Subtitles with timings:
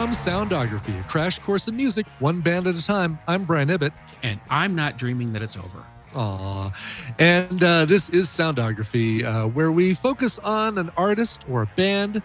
[0.00, 3.18] From Soundography, a crash course in music, one band at a time.
[3.28, 3.92] I'm Brian Ibbott.
[4.22, 5.84] And I'm not dreaming that it's over.
[6.16, 6.72] Aw.
[7.18, 12.22] And uh, this is Soundography, uh, where we focus on an artist or a band,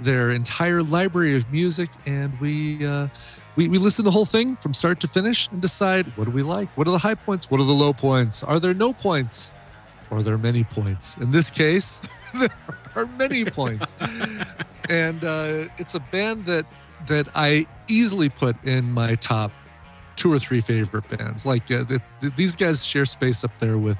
[0.00, 3.08] their entire library of music, and we, uh,
[3.56, 6.30] we, we listen to the whole thing from start to finish and decide what do
[6.30, 6.68] we like?
[6.76, 7.50] What are the high points?
[7.50, 8.44] What are the low points?
[8.44, 9.50] Are there no points?
[10.10, 11.16] Or are there many points?
[11.16, 12.00] In this case,
[12.38, 12.50] there
[12.94, 13.94] are many points.
[14.90, 16.66] and uh, it's a band that
[17.08, 19.52] that I easily put in my top
[20.16, 21.44] two or three favorite bands.
[21.44, 23.98] Like uh, the, the, these guys share space up there with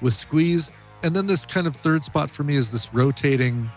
[0.00, 0.70] with Squeeze,
[1.02, 3.70] and then this kind of third spot for me is this rotating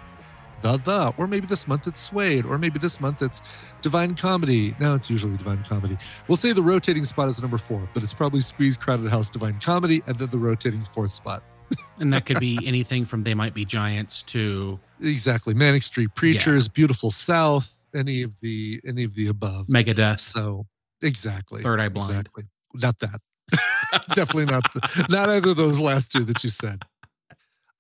[0.62, 3.42] the the, or maybe this month it's Suede, or maybe this month it's
[3.82, 4.76] Divine Comedy.
[4.80, 5.98] No, it's usually Divine Comedy.
[6.28, 9.60] We'll say the rotating spot is number four, but it's probably Squeeze, Crowded House, Divine
[9.60, 11.44] Comedy, and then the rotating fourth spot.
[12.00, 16.68] and that could be anything from They Might Be Giants to exactly Manic Street Preachers,
[16.68, 16.72] yeah.
[16.74, 19.68] Beautiful South, any of the any of the above.
[19.68, 20.20] Megadeth.
[20.20, 20.66] So
[21.02, 21.64] exactly.
[21.64, 22.10] Third Eye Blind.
[22.12, 22.44] Exactly.
[22.74, 23.22] Not that.
[24.14, 24.72] Definitely not.
[24.74, 26.84] The, not either of those last two that you said.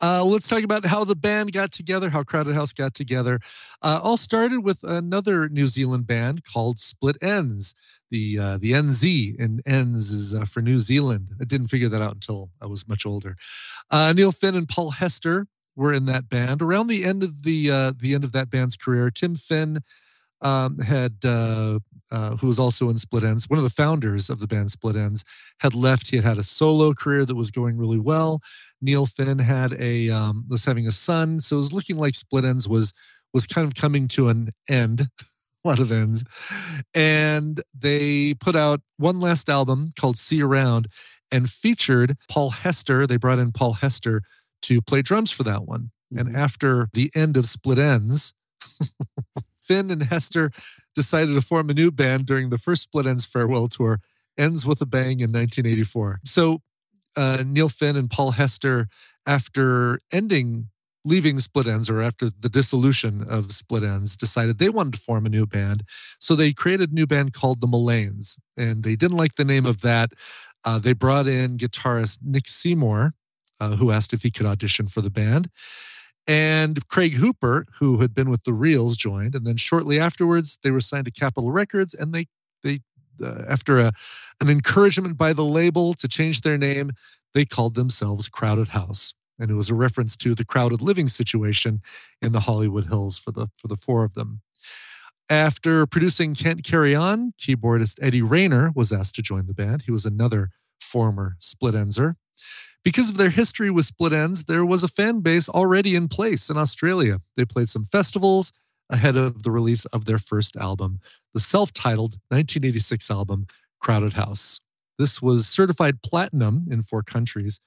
[0.01, 3.39] Uh, let's talk about how the band got together, how Crowded House got together.
[3.81, 7.73] Uh, all started with another New Zealand band called Split Enz.
[8.11, 11.31] The uh, the NZ in Enz is uh, for New Zealand.
[11.41, 13.35] I didn't figure that out until I was much older.
[13.89, 16.61] Uh, Neil Finn and Paul Hester were in that band.
[16.61, 19.79] Around the end of the uh, the end of that band's career, Tim Finn
[20.41, 21.79] um, had uh,
[22.11, 24.95] uh, who was also in Split Enz, one of the founders of the band Split
[24.95, 25.23] Enz,
[25.61, 26.09] had left.
[26.09, 28.39] He had had a solo career that was going really well.
[28.81, 32.45] Neil Finn had a um, was having a son, so it was looking like Split
[32.45, 32.93] Enz was
[33.33, 35.07] was kind of coming to an end.
[35.65, 36.23] a lot of ends,
[36.93, 40.87] and they put out one last album called "See Ya 'Round,"
[41.31, 43.07] and featured Paul Hester.
[43.07, 44.21] They brought in Paul Hester
[44.63, 45.91] to play drums for that one.
[46.13, 46.27] Mm-hmm.
[46.27, 48.33] And after the end of Split Enz,
[49.65, 50.51] Finn and Hester
[50.93, 53.99] decided to form a new band during the first Split Enz farewell tour,
[54.39, 56.21] Enz with a bang in 1984.
[56.25, 56.59] So
[57.17, 58.87] uh, Neil Finn and Paul Hester,
[59.25, 60.69] after ending,
[61.03, 65.25] leaving Split Enz or after the dissolution of Split Enz, decided they wanted to form
[65.25, 65.83] a new band.
[66.19, 69.65] So they created a new band called the Mullanes, and they didn't like the name
[69.65, 70.11] of that.
[70.63, 73.13] Uh, they brought in guitarist Nick Seymour,
[73.59, 75.49] uh, who asked if he could audition for the band.
[76.27, 79.35] And Craig Hooper, who had been with the Reels, joined.
[79.35, 82.25] And then shortly afterwards, they were signed to Capitol Records, and they
[82.63, 82.79] they
[83.23, 83.91] uh, after a
[84.41, 86.91] an encouragement by the label to change their name,
[87.33, 91.81] they called themselves Crowded House, and it was a reference to the crowded living situation
[92.21, 94.41] in the Hollywood Hills for the for the four of them.
[95.29, 99.83] After producing Can't Carry On, keyboardist Eddie Rayner was asked to join the band.
[99.83, 100.49] He was another
[100.79, 102.15] former Split Enzer.
[102.85, 106.51] Because of their history with Split Enz, there was a fan base already in place
[106.51, 107.17] in Australia.
[107.35, 108.53] They played some festivals
[108.91, 110.99] ahead of the release of their first album,
[111.33, 113.47] the self titled 1986 album,
[113.79, 114.61] Crowded House.
[114.99, 117.59] This was certified platinum in four countries.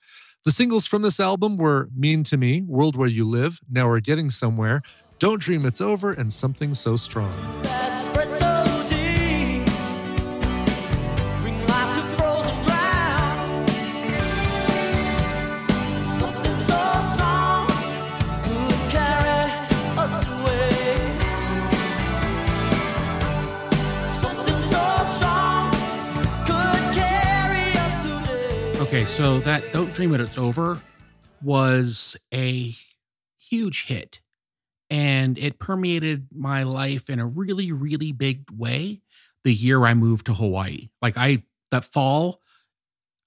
[0.44, 3.98] The singles from this album were Mean to Me, World Where You Live, Now We're
[3.98, 4.82] Getting Somewhere,
[5.18, 7.34] Don't Dream It's Over, and Something So Strong.
[28.98, 30.80] Okay, so that Don't Dream It It's Over
[31.40, 32.72] was a
[33.38, 34.20] huge hit
[34.90, 39.00] and it permeated my life in a really, really big way
[39.44, 40.88] the year I moved to Hawaii.
[41.00, 42.40] Like, I, that fall,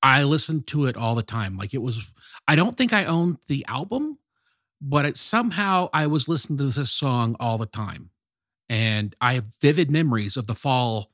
[0.03, 1.55] I listened to it all the time.
[1.55, 2.11] Like, it was,
[2.49, 4.19] I don't think I owned the album,
[4.81, 8.09] but it somehow I was listening to this song all the time.
[8.67, 11.11] And I have vivid memories of the fall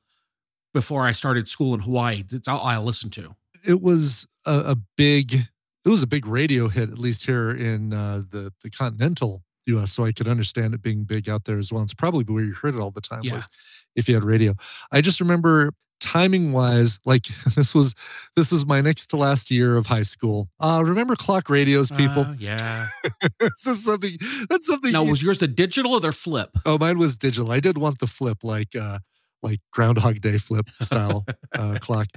[0.74, 2.24] before I started school in Hawaii.
[2.28, 3.36] That's all I listened to
[3.68, 7.94] it was a, a, big it was a big radio hit at least here in
[7.94, 9.92] uh, the the continental U.S.
[9.92, 11.84] So I could understand it being big out there as well.
[11.84, 13.34] It's probably where you heard it all the time yeah.
[13.34, 13.50] was
[13.96, 14.54] if you had radio.
[14.92, 17.24] I just remember timing wise, like
[17.56, 17.94] this was
[18.36, 20.50] this was my next to last year of high school.
[20.60, 22.24] Uh remember clock radios, people?
[22.24, 22.86] Uh, yeah.
[23.40, 24.18] this is something
[24.50, 24.92] that's something.
[24.92, 26.50] Now, you, was yours the digital or the flip?
[26.66, 27.52] Oh, mine was digital.
[27.52, 29.00] I did want the flip, like uh
[29.44, 31.26] like Groundhog Day flip style
[31.58, 32.08] uh, clock.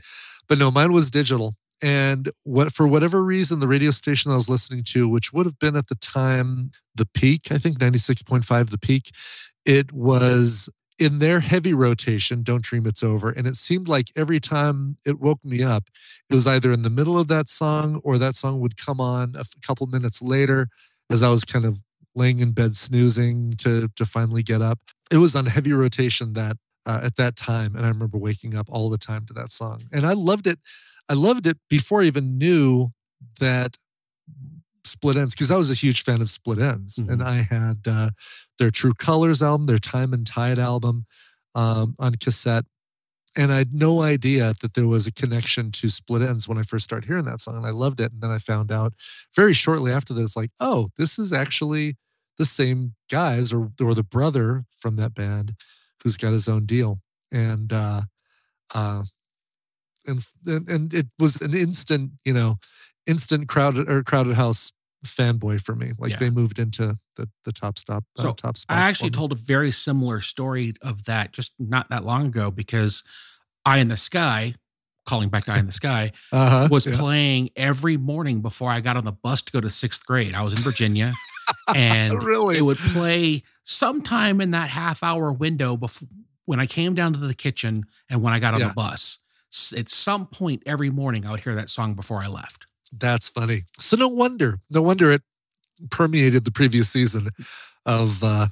[0.50, 1.54] But no, mine was digital.
[1.80, 5.58] And what for whatever reason, the radio station I was listening to, which would have
[5.60, 9.12] been at the time the peak, I think 96.5, the peak,
[9.64, 10.68] it was
[10.98, 13.30] in their heavy rotation, Don't Dream It's Over.
[13.30, 15.84] And it seemed like every time it woke me up,
[16.28, 19.34] it was either in the middle of that song or that song would come on
[19.36, 20.68] a couple minutes later
[21.08, 21.80] as I was kind of
[22.14, 24.80] laying in bed snoozing to to finally get up.
[25.12, 26.56] it was on heavy rotation that
[26.90, 29.82] uh, at that time, and I remember waking up all the time to that song,
[29.92, 30.58] and I loved it.
[31.08, 32.88] I loved it before I even knew
[33.38, 33.76] that
[34.84, 36.98] Split Enz, because I was a huge fan of Split Enz.
[36.98, 37.12] mm-hmm.
[37.12, 38.10] and I had uh,
[38.58, 41.06] their True Colors album, their Time and Tide album
[41.54, 42.64] um, on cassette,
[43.36, 46.62] and I had no idea that there was a connection to Split Enz when I
[46.62, 48.10] first started hearing that song, and I loved it.
[48.10, 48.94] And then I found out
[49.36, 51.96] very shortly after that, it's like, oh, this is actually
[52.36, 55.54] the same guys or or the brother from that band
[56.02, 57.00] who's got his own deal,
[57.32, 58.02] and uh,
[58.74, 59.04] uh,
[60.06, 62.56] and and it was an instant, you know,
[63.06, 64.72] instant crowded or crowded house
[65.04, 65.92] fanboy for me.
[65.98, 66.18] Like yeah.
[66.18, 68.04] they moved into the the top stop.
[68.18, 72.04] Uh, so top I actually told a very similar story of that just not that
[72.04, 73.02] long ago because
[73.64, 74.54] Eye in the Sky,
[75.06, 76.96] calling back to Eye in the Sky, uh-huh, was yeah.
[76.96, 80.34] playing every morning before I got on the bus to go to sixth grade.
[80.34, 81.12] I was in Virginia,
[81.76, 82.58] and really?
[82.58, 86.08] it would play sometime in that half hour window before
[86.46, 88.68] when I came down to the kitchen and when I got on yeah.
[88.68, 89.18] the bus.
[89.76, 92.66] At some point every morning, I would hear that song before I left.
[92.92, 93.62] That's funny.
[93.78, 95.22] So no wonder, no wonder it
[95.90, 97.28] permeated the previous season
[97.86, 98.46] of uh,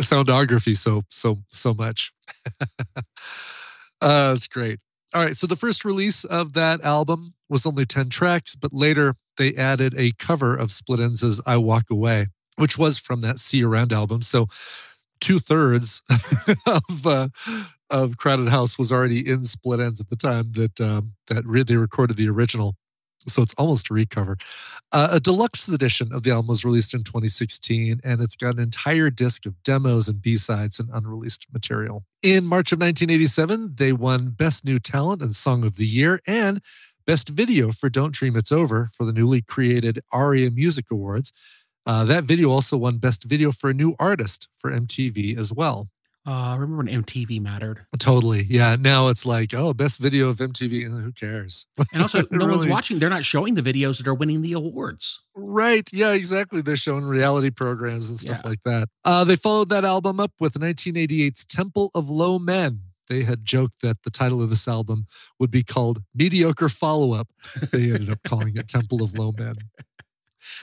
[0.00, 2.12] soundography so so so much.
[4.00, 4.80] uh, that's great.
[5.14, 9.14] All right, so the first release of that album was only 10 tracks, but later
[9.36, 13.58] they added a cover of Split Enz's I Walk Away, which was from that See
[13.58, 14.22] Ya 'Round album.
[14.22, 14.46] So
[15.20, 16.02] two thirds
[16.66, 17.28] of uh,
[17.90, 21.62] of Crowded House was already in Split Enz at the time that um, that re-
[21.62, 22.76] they recorded the original
[23.28, 24.36] so it's almost a recover.
[24.90, 28.60] Uh, a deluxe edition of the album was released in 2016, and it's got an
[28.60, 32.04] entire disc of demos and B-sides and unreleased material.
[32.22, 36.60] In March of 1987, they won Best New Talent and Song of the Year and
[37.06, 41.32] Best Video for Don't Dream It's Over for the newly created ARIA Music Awards.
[41.84, 45.88] Uh, that video also won Best Video for a New Artist for MTV as well.
[46.24, 47.84] Uh, I remember when MTV mattered.
[47.98, 48.44] Totally.
[48.48, 48.76] Yeah.
[48.78, 50.84] Now it's like, oh, best video of MTV.
[50.84, 51.66] Who cares?
[51.92, 52.58] And also, no really...
[52.58, 53.00] one's watching.
[53.00, 55.22] They're not showing the videos that are winning the awards.
[55.34, 55.88] Right.
[55.92, 56.62] Yeah, exactly.
[56.62, 58.50] They're showing reality programs and stuff yeah.
[58.50, 58.88] like that.
[59.04, 62.82] Uh, they followed that album up with 1988's Temple of Low Men.
[63.08, 65.06] They had joked that the title of this album
[65.40, 67.28] would be called Mediocre Follow Up.
[67.72, 69.54] They ended up calling it Temple of Low Men.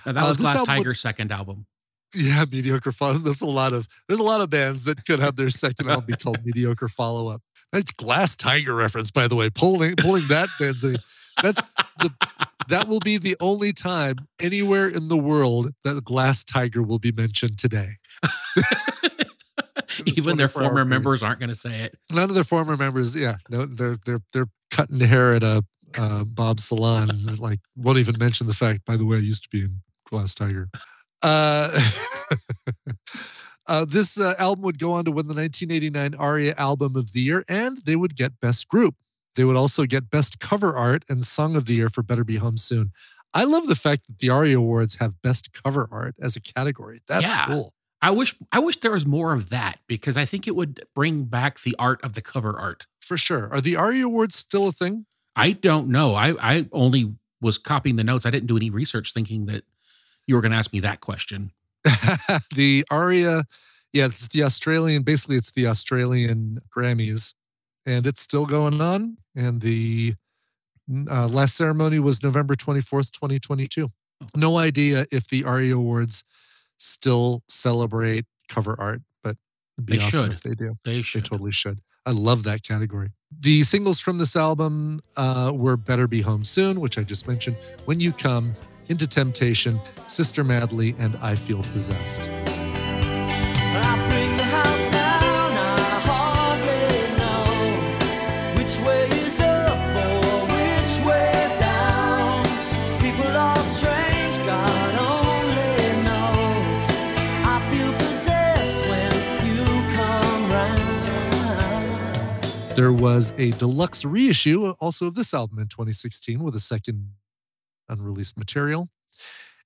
[0.06, 1.66] Now, that uh, was uh, Glass Tiger's second album.
[2.16, 3.14] Yeah, mediocre follow.
[3.14, 6.06] There's a lot of there's a lot of bands that could have their second album
[6.08, 7.42] be called mediocre follow up.
[7.72, 9.50] Nice Glass Tiger reference, by the way.
[9.50, 10.82] Pulling pulling that band's
[11.42, 11.62] that's
[12.00, 12.12] the
[12.70, 17.12] that will be the only time anywhere in the world that Glass Tiger will be
[17.12, 17.94] mentioned today.
[20.06, 21.98] Even their former members aren't going to say it.
[22.12, 25.64] None of their former members, yeah, no, they're they're they're cutting hair at a
[25.98, 27.10] uh, Bob salon.
[27.40, 28.86] like won't even mention the fact.
[28.86, 30.70] By the way, I used to be in Glass Tiger.
[31.22, 31.80] Uh,
[33.68, 37.22] uh, this uh, album would go on to win the 1989 ARIA Album of the
[37.22, 38.96] Year, and they would get Best Group.
[39.36, 42.38] They would also get Best Cover Art and Song of the Year for Better Be
[42.38, 42.92] Home Soon.
[43.34, 47.02] I love the fact that the ARIA Awards have Best Cover Art as a category.
[47.08, 47.46] That's yeah.
[47.46, 47.74] cool.
[48.02, 51.26] I wish I wish there was more of that because I think it would bring
[51.26, 52.88] back the art of the cover art.
[53.02, 53.50] For sure.
[53.52, 55.06] Are the ARIA Awards still a thing?
[55.40, 56.14] I don't know.
[56.16, 58.26] I, I only was copying the notes.
[58.26, 59.64] I didn't do any research thinking that
[60.28, 61.52] you were going to ask me that question.
[62.56, 63.44] the ARIA,
[63.94, 67.34] yeah, it's the Australian, basically, it's the Australian Grammys,
[67.86, 69.18] and it's still going on.
[69.36, 70.14] And the
[71.10, 73.90] uh, last ceremony was November 24th, 2022.
[74.36, 76.26] No idea if the ARIA Awards
[76.78, 79.38] still celebrate cover art, but
[79.78, 80.34] they awesome should.
[80.34, 80.78] if they do.
[80.84, 81.24] They should.
[81.24, 81.80] They totally should.
[82.10, 83.12] I love that category.
[83.40, 87.56] The singles from this album uh, were Better Be Home Soon, which I just mentioned,
[87.86, 88.56] When You Come,
[88.88, 92.32] into Temptation, Sister Madly, and I Feel Possessed.
[112.80, 117.10] There was a deluxe reissue also of this album in 2016 with a second
[117.90, 118.88] unreleased material.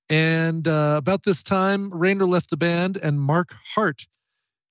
[0.10, 4.08] And uh, about this time, Rayner left the band and Mark Hart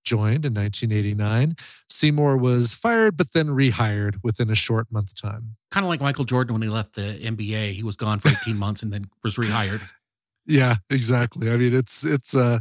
[0.03, 1.55] joined in 1989.
[1.89, 5.55] Seymour was fired, but then rehired within a short month time.
[5.71, 7.71] Kind of like Michael Jordan when he left the NBA.
[7.71, 9.89] He was gone for 18 months and then was rehired.
[10.45, 11.49] Yeah, exactly.
[11.53, 12.59] I mean, it's, it's, uh,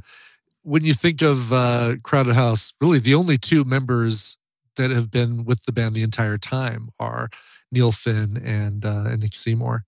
[0.61, 4.38] when you think of uh, Crowded House, really the only two members
[4.77, 7.29] that have been with the band the entire time are
[7.71, 9.85] Neil Finn and, uh, and Nick Seymour.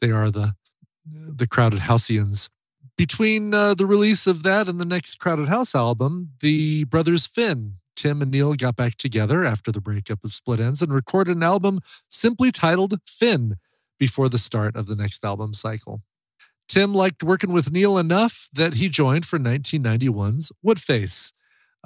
[0.00, 0.54] They are the
[1.08, 2.48] the Crowded Houseians.
[2.98, 7.76] Between uh, the release of that and the next Crowded House album, the brothers Finn
[7.96, 11.42] Tim and Neil got back together after the breakup of Split Enz and recorded an
[11.42, 13.56] album simply titled Finn
[13.98, 16.02] before the start of the next album cycle.
[16.68, 21.32] Tim liked working with Neil enough that he joined for 1991's Woodface.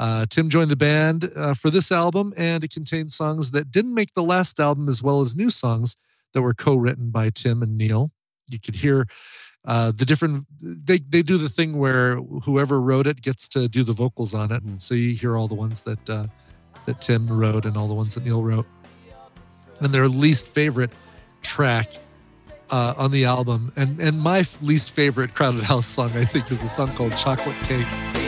[0.01, 3.93] Uh, Tim joined the band uh, for this album, and it contained songs that didn't
[3.93, 5.95] make the last album, as well as new songs
[6.33, 8.11] that were co-written by Tim and Neil.
[8.51, 9.05] You could hear
[9.67, 10.47] uh, the different.
[10.59, 14.51] They they do the thing where whoever wrote it gets to do the vocals on
[14.51, 16.29] it, and so you hear all the ones that uh,
[16.87, 18.67] that Tim wrote and all the ones that Neil wrote.
[19.81, 20.93] And their least favorite
[21.43, 21.93] track
[22.71, 26.63] uh, on the album, and and my least favorite Crowded House song, I think, is
[26.63, 28.20] a song called Chocolate Cake.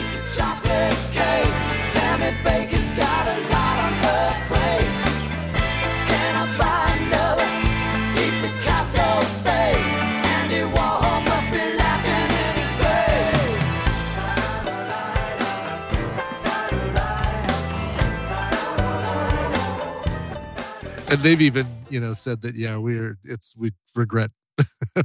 [21.13, 24.31] And they've even you know said that yeah we're it's we regret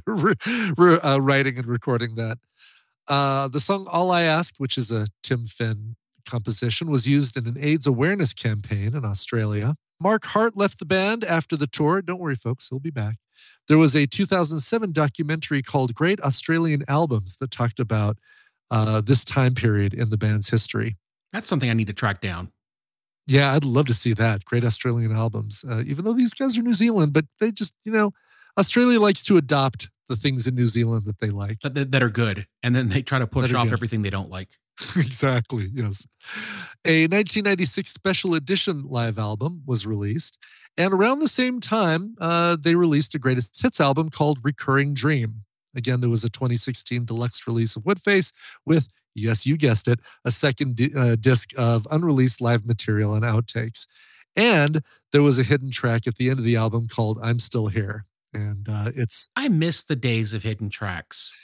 [0.08, 2.38] uh, writing and recording that.
[3.10, 5.96] Uh, the song all i ask which is a tim finn
[6.26, 9.76] composition was used in an aids awareness campaign in australia.
[10.00, 12.02] Mark hart left the band after the tour.
[12.02, 13.16] Don't worry folks he'll be back.
[13.68, 18.18] There was a 2007 documentary called great australian albums that talked about
[18.72, 20.96] uh, this time period in the band's history.
[21.34, 22.52] That's something i need to track down
[23.28, 24.46] yeah, I'd love to see that.
[24.46, 25.66] Great Australian albums.
[25.70, 28.12] Uh, even though these guys are New Zealand, but they just, you know,
[28.58, 31.60] Australia likes to adopt the things in New Zealand that they like.
[31.60, 32.46] That, that are good.
[32.64, 33.74] And then they try to push off good.
[33.74, 34.52] everything they don't like.
[34.96, 35.68] exactly.
[35.74, 36.08] Yes.
[36.86, 40.40] A 1996 special edition live album was released.
[40.78, 45.44] And around the same time, uh, they released a greatest hits album called Recurring Dream.
[45.76, 48.32] Again, there was a 2016 deluxe release of Woodface
[48.66, 53.24] with yes, you guessed it, a second di- uh, disc of unreleased live material and
[53.24, 53.88] outtakes.
[54.36, 54.82] And
[55.12, 58.06] there was a hidden track at the end of the album called I'm Still Here.
[58.34, 59.30] And uh, it's.
[59.36, 61.38] I miss the days of hidden tracks.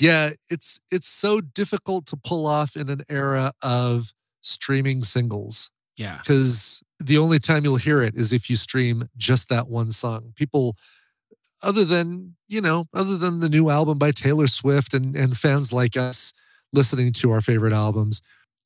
[0.00, 5.70] Yeah, it's it's so difficult to pull off in an era of streaming singles.
[5.96, 6.18] Yeah.
[6.18, 10.32] Because the only time you'll hear it is if you stream just that one song.
[10.34, 10.76] People
[11.62, 15.72] other than, you know, other than the new album by Taylor Swift and, and fans
[15.72, 16.32] like us,
[16.72, 18.22] listening to our favorite albums.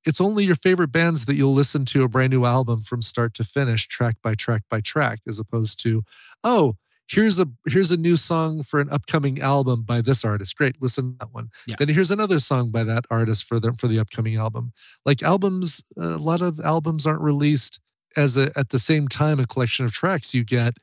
[0.07, 3.35] It's only your favorite bands that you'll listen to a brand new album from start
[3.35, 6.03] to finish, track by track by track, as opposed to,
[6.45, 6.77] oh,
[7.09, 10.57] here's a here's a new song for an upcoming album by this artist.
[10.57, 11.49] Great, listen to that one.
[11.67, 11.77] Yeah.
[11.79, 14.73] Then here's another song by that artist for the for the upcoming album.
[15.05, 17.81] Like albums, a lot of albums aren't released
[18.17, 20.35] as a at the same time a collection of tracks.
[20.35, 20.75] You get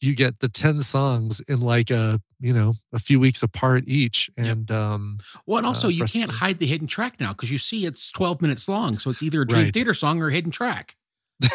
[0.00, 4.30] you get the 10 songs in like a you know a few weeks apart each
[4.36, 4.78] and yep.
[4.78, 7.84] um well and also uh, you can't hide the hidden track now because you see
[7.84, 9.74] it's 12 minutes long so it's either a dream right.
[9.74, 10.96] theater song or a hidden track.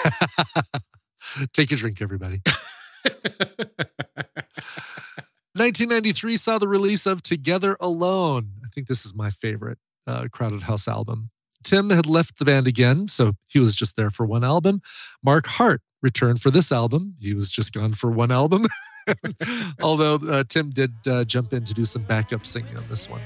[1.54, 2.42] Take a drink everybody.
[5.56, 8.54] 1993 saw the release of together alone.
[8.66, 11.30] I think this is my favorite uh, crowded house album
[11.63, 14.82] tim had left the band again so he was just there for one album
[15.24, 17.15] mark hart returned for this album.
[17.20, 18.65] He was just gone for one album,
[19.82, 23.22] although uh, Tim did uh, jump in to do some backup singing on this one.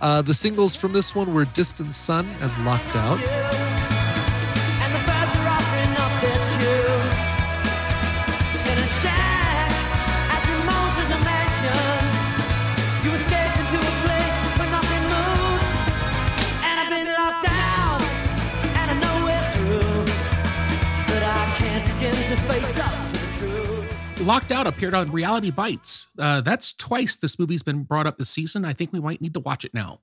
[0.00, 3.61] Uh, the singles from this one were Distant Sun and Locked Out.
[24.22, 26.08] Locked Out appeared on Reality Bites.
[26.18, 28.64] Uh, that's twice this movie's been brought up this season.
[28.64, 29.98] I think we might need to watch it now.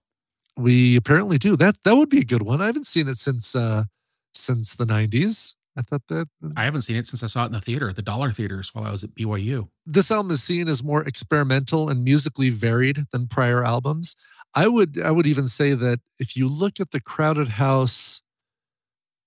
[0.58, 1.56] We apparently do.
[1.56, 2.60] That that would be a good one.
[2.60, 3.86] I haven't seen it since uh
[4.34, 5.56] since the 90s.
[5.78, 7.94] I thought that uh, I haven't seen it since I saw it in the theater,
[7.94, 9.70] the dollar theaters while I was at BYU.
[9.86, 14.18] This album is seen as more experimental and musically varied than prior albums.
[14.54, 18.22] I would I would even say that if you look at the Crowded House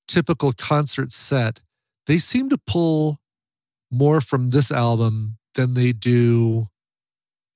[0.06, 1.62] typical concert set,
[2.06, 3.21] they seem to pull
[3.92, 6.68] more from this album than they do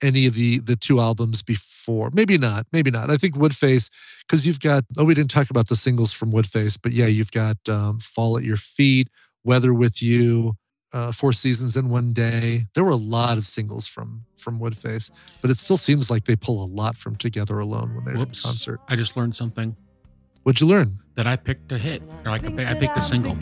[0.02, 2.11] any of the the two albums before.
[2.12, 2.66] Maybe not.
[2.73, 3.11] Maybe not.
[3.11, 3.90] I think Woodface
[4.26, 7.33] because you've got oh we didn't talk about the singles from Woodface, but yeah, you've
[7.33, 9.09] got um, Fall at Your Feet,
[9.45, 10.55] Weather with You,
[10.93, 12.66] uh, Four Seasons in One Day.
[12.75, 16.37] There were a lot of singles from from Woodface, but it still seems like they
[16.37, 18.81] pull a lot from Together Alone when they're in concert.
[18.88, 19.76] I just learned something.
[20.43, 21.00] What'd you learn?
[21.14, 23.35] That I picked a hit, or like I picked a single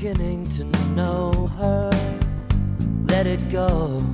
[3.24, 4.04] let it go.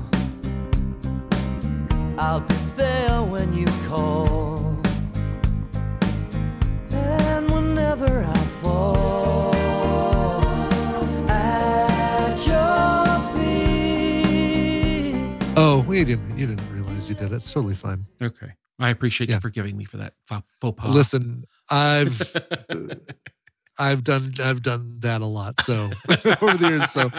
[2.16, 4.76] I'll be there when you call.
[6.92, 9.54] And whenever I fall
[11.28, 15.14] at your feet.
[15.56, 16.38] Oh, wait a minute.
[16.38, 17.36] You didn't realize you did it.
[17.36, 18.06] It's totally fine.
[18.22, 18.52] Okay.
[18.78, 19.36] I appreciate yeah.
[19.36, 20.44] you forgiving me for that faux
[20.76, 20.94] pas.
[20.94, 22.16] Listen, I've.
[23.80, 25.60] I've done I've done that a lot.
[25.62, 25.74] So
[26.42, 27.10] over the years, so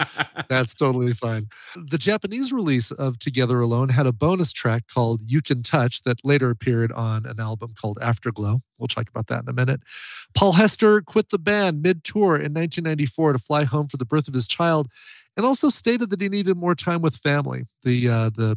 [0.48, 1.48] that's totally fine.
[1.74, 6.24] The Japanese release of Together Alone had a bonus track called You Can Touch that
[6.24, 8.60] later appeared on an album called Afterglow.
[8.78, 9.80] We'll talk about that in a minute.
[10.34, 14.28] Paul Hester quit the band mid tour in 1994 to fly home for the birth
[14.28, 14.86] of his child
[15.36, 17.64] and also stated that he needed more time with family.
[17.82, 18.56] The, uh, the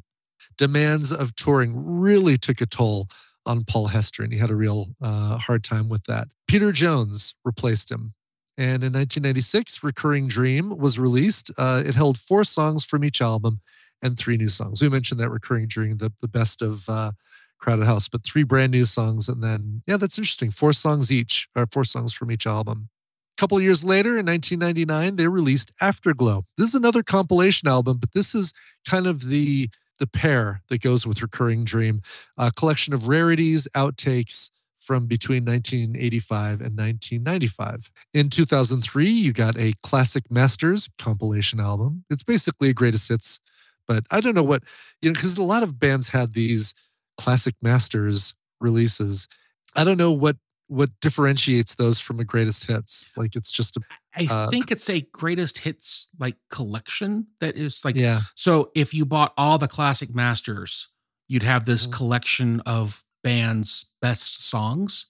[0.57, 3.07] demands of touring really took a toll
[3.45, 6.27] on Paul Hester, and he had a real uh, hard time with that.
[6.47, 8.13] Peter Jones replaced him.
[8.57, 11.51] And in 1996, Recurring Dream was released.
[11.57, 13.59] Uh, it held four songs from each album
[14.01, 14.81] and three new songs.
[14.81, 17.11] We mentioned that Recurring Dream, the, the best of uh,
[17.59, 19.27] Crowded House, but three brand new songs.
[19.27, 20.51] And then, yeah, that's interesting.
[20.51, 22.89] Four songs each, or four songs from each album.
[23.37, 26.45] A couple years later, in 1999, they released Afterglow.
[26.57, 28.53] This is another compilation album, but this is
[28.87, 32.01] kind of the the pair that goes with Recurring Dream,
[32.37, 37.91] a collection of rarities, outtakes from between 1985 and 1995.
[38.13, 42.05] In 2003, you got a Classic Masters compilation album.
[42.09, 43.39] It's basically a greatest hits,
[43.87, 44.63] but I don't know what,
[45.01, 46.73] you know, because a lot of bands had these
[47.17, 49.27] Classic Masters releases.
[49.75, 50.37] I don't know what
[50.67, 53.11] what differentiates those from a greatest hits.
[53.15, 53.81] Like it's just a
[54.17, 58.93] I uh, think it's a greatest hits like collection that is like yeah, so if
[58.93, 60.89] you bought all the classic masters,
[61.27, 61.93] you'd have this Mhm.
[61.93, 65.07] collection of bands' best songs.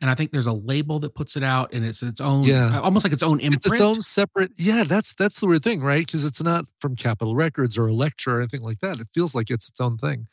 [0.00, 2.80] And I think there's a label that puts it out and it's its own Yeah.
[2.80, 3.56] almost like its own imprint.
[3.56, 4.52] it's its own separate.
[4.58, 6.04] Yeah, that's that's the weird thing, right?
[6.04, 9.00] Because it's not from Capitol Records or Elektra or anything like that.
[9.00, 10.26] It feels like it's its own thing.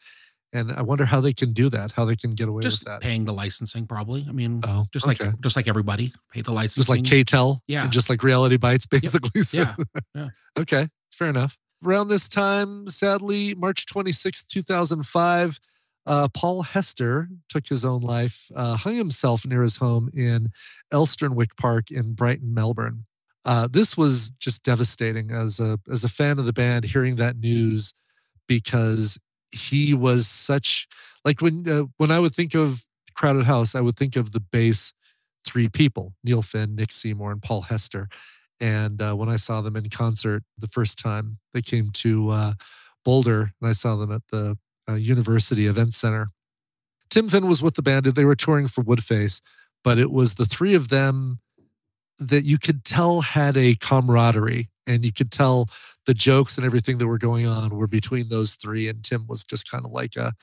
[0.54, 2.88] And I wonder how they can do that, how they can get away just with
[2.88, 3.02] that.
[3.02, 4.24] Just paying the licensing probably.
[4.30, 5.26] I mean, Oh, just okay.
[5.26, 7.04] like just like everybody pay the licensing.
[7.04, 7.84] just like KTEL, Yeah.
[7.84, 9.42] and just like Reality Bites, basically.
[9.44, 9.76] So- Yeah,
[10.16, 10.28] yeah.
[10.60, 11.58] okay, fair enough.
[11.84, 15.60] Around this time, sadly, March 26th, 2005,
[16.06, 20.50] uh, Paul Hester took his own life, uh, hung himself near his home in
[20.94, 23.06] Elsternwick Park in Brighton, Melbourne.
[23.44, 27.38] Uh, this was just devastating as a as a fan of the band, hearing that
[27.38, 27.94] news
[28.48, 29.20] because
[29.54, 30.88] he was such
[31.26, 32.86] like when uh, when I would think of
[33.16, 34.94] Crowded House, I would think of the base
[35.46, 38.08] three people: Neil Finn, Nick Seymour, and Paul Hester.
[38.60, 42.54] And uh, when I saw them in concert the first time, they came to uh,
[43.04, 46.28] Boulder, and I saw them at the uh, University Event Center.
[47.10, 49.42] Tim Finn was with the band; they were touring for Woodface,
[49.84, 51.40] but it was the three of them
[52.20, 55.68] that you could tell had a camaraderie, and you could tell
[56.06, 58.88] the jokes and everything that were going on were between those three.
[58.90, 60.34] And Tim was just kind of like a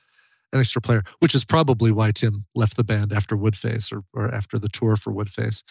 [0.53, 4.33] an extra player, which is probably why Tim left the band after Woodface or, or
[4.33, 5.63] after the tour for Woodface,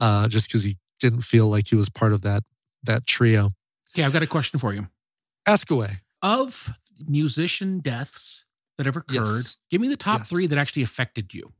[0.00, 2.42] uh, just because he didn't feel like he was part of that
[2.82, 3.50] that trio.
[3.92, 4.86] Okay, I've got a question for you.
[5.46, 5.98] Ask away.
[6.22, 8.46] Of musician deaths
[8.78, 9.58] that have occurred, Yes.
[9.70, 10.30] give me the top Yes.
[10.30, 11.52] three that actually affected you.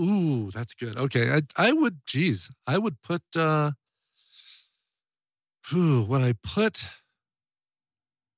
[0.00, 0.96] Ooh, that's good.
[0.96, 3.22] Okay, I I would, geez, I would put.
[3.36, 3.72] uh
[5.70, 6.90] Who would I put?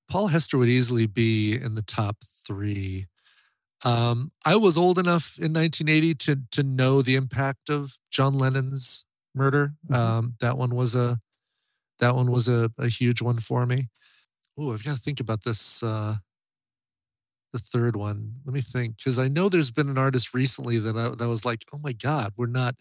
[0.09, 3.07] Paul Hester would easily be in the top three.
[3.85, 9.05] Um, I was old enough in 1980 to to know the impact of John Lennon's
[9.35, 9.75] murder.
[9.91, 9.97] Mhm.
[9.97, 11.19] Um, that one was a
[12.01, 13.89] that one was a, a huge one for me.
[14.59, 15.83] Oh, I've got to think about this.
[15.83, 16.17] Uh,
[17.53, 18.35] the third one.
[18.45, 21.45] Let me think, because I know there's been an artist recently that I, that was
[21.45, 22.75] like, oh my god, we're not.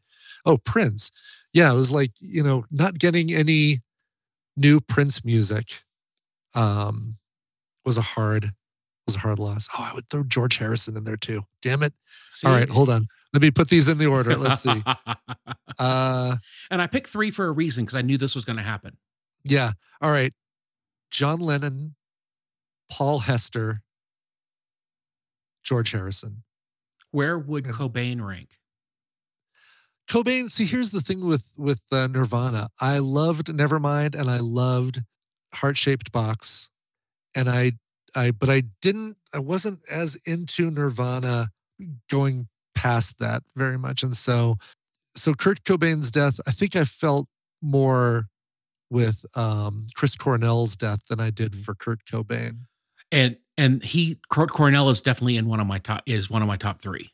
[0.46, 1.12] Oh, Prince.
[1.54, 3.82] Yeah, it was like you know not getting any
[4.58, 5.82] new Prince music.
[6.54, 7.18] Um,
[7.86, 8.52] was a hard
[9.06, 9.68] was a hard loss.
[9.78, 11.44] Oh, I would throw George Harrison in there too.
[11.62, 11.94] Damn it!
[12.30, 12.48] See?
[12.48, 13.08] All right, hold on.
[13.34, 14.36] Let me put these in the order.
[14.36, 14.84] Let's see.
[15.78, 16.38] Uh,
[16.72, 18.96] and I picked three for a reason because I knew this was going to happen.
[19.44, 19.72] yeah.
[20.02, 20.32] All right.
[21.12, 21.96] John Lennon,
[22.90, 23.82] Paul Hester,
[25.64, 26.44] George Harrison.
[27.12, 27.74] Where would Yeah.
[27.74, 28.52] Cobain rank?
[30.10, 30.50] Cobain.
[30.50, 32.70] See, here's the thing with with uh, Nirvana.
[32.80, 35.02] I loved Nevermind, and I loved
[35.56, 36.70] Heart Shaped Box,
[37.36, 37.74] and I,
[38.16, 39.18] I, but I didn't.
[39.34, 41.48] I wasn't as into Nirvana
[42.10, 44.56] going past that very much, and so,
[45.16, 46.40] so Kurt Cobain's death.
[46.48, 47.28] I think I felt
[47.62, 48.28] more
[48.90, 52.58] with um, Chris Cornell's death than I did for Kurt Cobain.
[53.12, 56.48] And and he Kurt Cornell is definitely in one of my top is one of
[56.48, 57.10] my top three.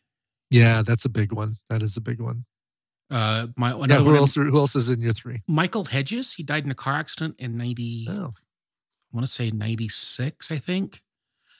[0.49, 1.55] Yeah, that's a big one.
[1.69, 2.45] That is a big one.
[3.11, 4.35] Uh, my Yeah, who else?
[4.35, 5.41] Who else is in your three?
[5.47, 6.33] Michael Hedges.
[6.33, 8.07] He died in a car accident in ninety.
[8.09, 10.51] Oh, I want to say ninety six.
[10.51, 11.01] I think.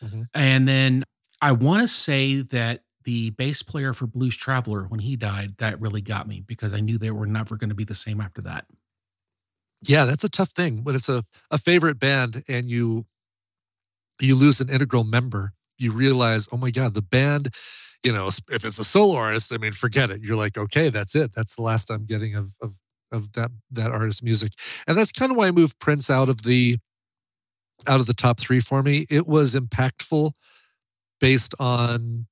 [0.04, 0.28] Mhm.
[0.34, 1.04] And then
[1.42, 5.82] I want to say that the bass player for Blues Traveler, when he died, that
[5.82, 8.42] really got me because I knew they were never going to be the same after
[8.44, 8.66] that.
[9.82, 13.06] yeah, that's a tough thing when it's a, a favorite band and you
[14.20, 17.56] you lose an integral member, you realize, oh my God, the band,
[18.04, 20.22] you know, if it's a solo artist, I mean, forget it.
[20.24, 21.34] You're like, okay, that's it.
[21.36, 22.76] That's the last I'm getting of of
[23.12, 24.54] of that that artist's music.
[24.88, 26.78] And that's kind of why I moved Prince out of the
[27.88, 29.06] out of the top three for me.
[29.10, 30.32] It was impactful
[31.20, 32.28] based on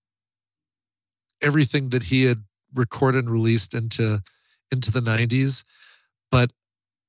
[1.42, 4.22] everything that he had recorded and released into
[4.72, 5.64] into the 90s.
[6.32, 6.52] But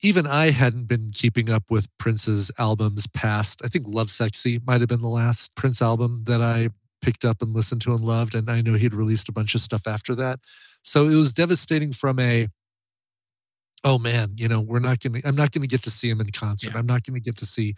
[0.03, 3.61] even I hadn't been keeping up with Prince's albums past.
[3.63, 6.69] I think Lovesexy might have been the last Prince album that I
[7.03, 8.35] picked up and listened to and loved.
[8.35, 10.41] And I know he'd released a bunch of stuff after that.
[10.83, 12.49] So it was devastating from a,
[13.85, 16.11] oh man, you know, we're not going to, I'm not going to get to see
[16.11, 16.73] him in concert.
[16.73, 16.79] Yeah.
[16.79, 17.75] I'm not going to get to see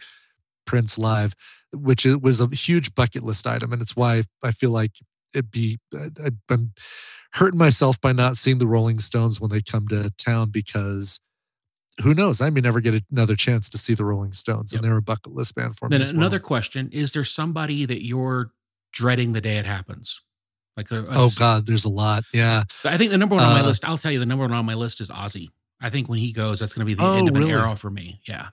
[0.65, 1.33] Prince live,
[1.73, 3.73] which was a huge bucket list item.
[3.73, 4.91] And it's why I feel like
[5.33, 6.73] it'd be, I, I'm
[7.33, 11.19] hurting myself by not seeing the Rolling Stones when they come to town because
[12.01, 12.41] who knows?
[12.41, 14.81] I may never get another chance to see the Rolling Stones, yep.
[14.81, 15.97] and they're a bucket list band for me.
[15.97, 16.47] Then another well.
[16.47, 18.51] question: Is there somebody that you're
[18.93, 20.21] dreading the day it happens?
[20.77, 22.23] Like, a, a, oh God, there's a lot.
[22.33, 23.87] Yeah, I think the number one on my uh, list.
[23.87, 25.49] I'll tell you, the number one on my list is Ozzy.
[25.81, 27.51] I think when he goes, that's going to be the oh, end of really?
[27.51, 28.19] an era for me.
[28.27, 28.47] Yeah.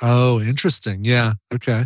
[0.00, 1.04] Oh, interesting.
[1.04, 1.32] Yeah.
[1.52, 1.84] Okay.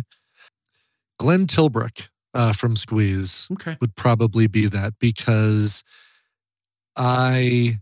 [1.19, 3.77] Glenn Tilbrook uh, from Squeeze okay.
[3.81, 5.83] would probably be that because
[6.95, 7.79] I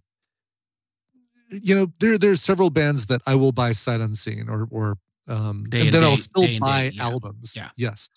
[1.62, 5.66] you know, there there's several bands that I will buy sight unseen or or um
[5.66, 7.04] day and, and then day, I'll still buy day, yeah.
[7.04, 7.56] albums.
[7.56, 7.70] Yeah.
[7.78, 8.10] Yes.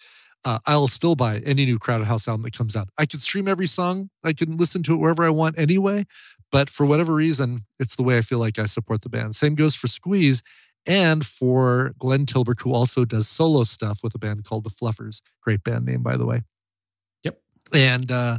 [0.47, 2.89] Uh, I'll still buy any new Crowded House album that comes out.
[2.97, 4.11] I can stream every song.
[4.23, 6.07] I can listen to it wherever I want anyway.
[6.53, 9.35] But for whatever reason, it's the way I feel like I support the band.
[9.35, 10.45] Same goes for Squeeze
[10.87, 15.21] and for Glenn Tilbrook, who also does solo stuff with a band called the Fluffers.
[15.43, 16.43] Great band name, by the way.
[17.25, 17.41] Yep.
[17.75, 18.39] And uh,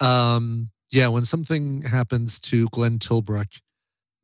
[0.00, 3.60] um, yeah, when something happens to Glenn Tilbrook,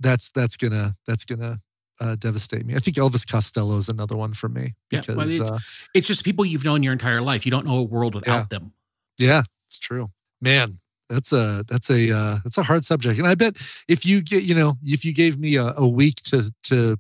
[0.00, 1.60] that's that's gonna that's gonna
[2.00, 2.74] uh, devastate me.
[2.74, 5.58] I think Elvis Costello is another one for me because yeah, well, it's, uh,
[5.94, 7.44] it's, just people you've known your entire life.
[7.44, 8.58] You don't know a world without yeah.
[8.58, 8.72] them.
[9.18, 10.78] Yeah, it's true, man.
[11.08, 13.56] That's a that's a uh, that's a hard subject, and I bet
[13.88, 16.98] if you get you know if you gave me a, a week to to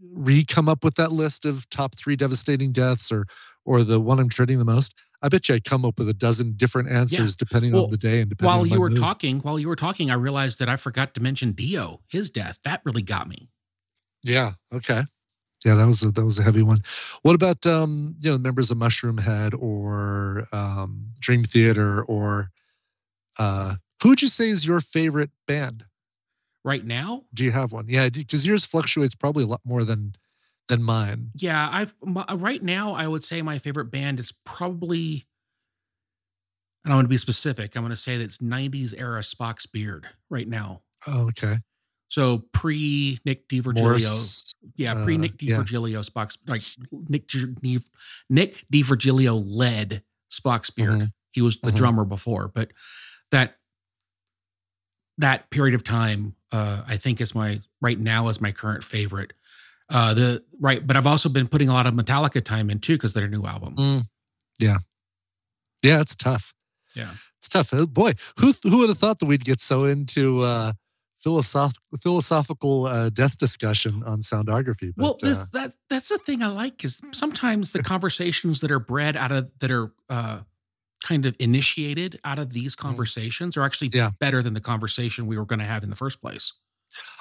[0.00, 3.26] re come up with that list of top three devastating deaths or
[3.64, 6.14] or the one I'm dreading the most, I bet you I come up with a
[6.14, 7.36] dozen different answers yeah.
[7.46, 8.98] depending well, on the day and depending while you were mood.
[8.98, 12.58] talking, while you were talking, I realized that I forgot to mention Dio, his death.
[12.64, 13.48] That really got me.
[14.26, 14.52] Yeah.
[14.72, 15.02] Okay.
[15.64, 16.80] Yeah, that was a, that was a heavy one.
[17.22, 22.50] What about um, you know members of Mushroomhead or um, Dream Theater or
[23.38, 25.84] uh, who would you say is your favorite band
[26.64, 27.24] right now?
[27.32, 27.86] Do you have one?
[27.88, 30.12] Yeah, because yours fluctuates probably a lot more than
[30.68, 31.30] than mine.
[31.36, 35.24] Yeah, I've my, right now I would say my favorite band is probably
[36.84, 37.74] and I'm going to be specific.
[37.74, 40.82] I'm going to say that it's 90s era Spock's Beard right now.
[41.08, 41.56] Oh, okay.
[42.08, 45.98] So pre Nick D'Virgilio, yeah, pre Nick uh, D'Virgilio, yeah.
[46.00, 46.62] Spock's like
[47.08, 47.28] Nick
[48.30, 50.92] Nick D'Virgilio led Spock's Beard.
[50.92, 51.04] Mm-hmm.
[51.32, 51.76] He was the mm-hmm.
[51.76, 52.72] drummer before, but
[53.30, 53.56] that
[55.18, 59.32] that period of time, uh, I think is my right now is my current favorite.
[59.92, 62.94] Uh, the right, but I've also been putting a lot of Metallica time in too
[62.94, 63.76] because their new album.
[63.76, 64.02] Mm.
[64.58, 64.78] Yeah,
[65.82, 66.54] yeah, it's tough.
[66.94, 67.72] Yeah, it's tough.
[67.72, 70.72] Oh, boy, who who would have thought that we'd get so into uh,
[71.26, 74.92] philosoph- philosophical uh, death discussion on soundography?
[74.96, 78.70] But, well, this, uh, that that's the thing I like is sometimes the conversations that
[78.70, 80.40] are bred out of that are uh,
[81.02, 82.88] kind of initiated out of these mm-hmm.
[82.88, 84.10] conversations are actually yeah.
[84.20, 86.52] better than the conversation we were going to have in the first place.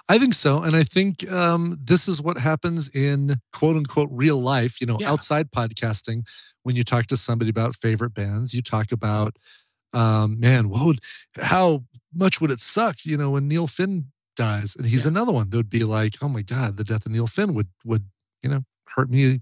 [0.07, 0.61] I think so.
[0.61, 4.97] And I think um, this is what happens in quote unquote real life, you know,
[4.99, 5.11] yeah.
[5.11, 6.21] outside podcasting.
[6.63, 9.37] When you talk to somebody about favorite bands, you talk about,
[9.95, 10.99] um, man, what would,
[11.41, 14.75] how much would it suck, you know, when Neil Finn dies?
[14.75, 15.11] And he's yeah.
[15.11, 17.69] another one that would be like, oh my God, the death of Neil Finn would,
[17.85, 18.09] would,
[18.43, 18.63] you know,
[18.95, 19.39] hurt me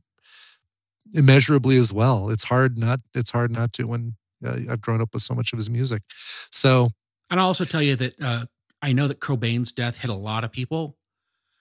[1.13, 2.29] immeasurably as well.
[2.29, 5.53] It's hard not, it's hard not to when uh, I've grown up with so much
[5.53, 6.03] of his music.
[6.51, 6.89] So,
[7.29, 8.45] and I'll also tell you that uh,
[8.81, 10.97] I know that Cobain's death hit a lot of people.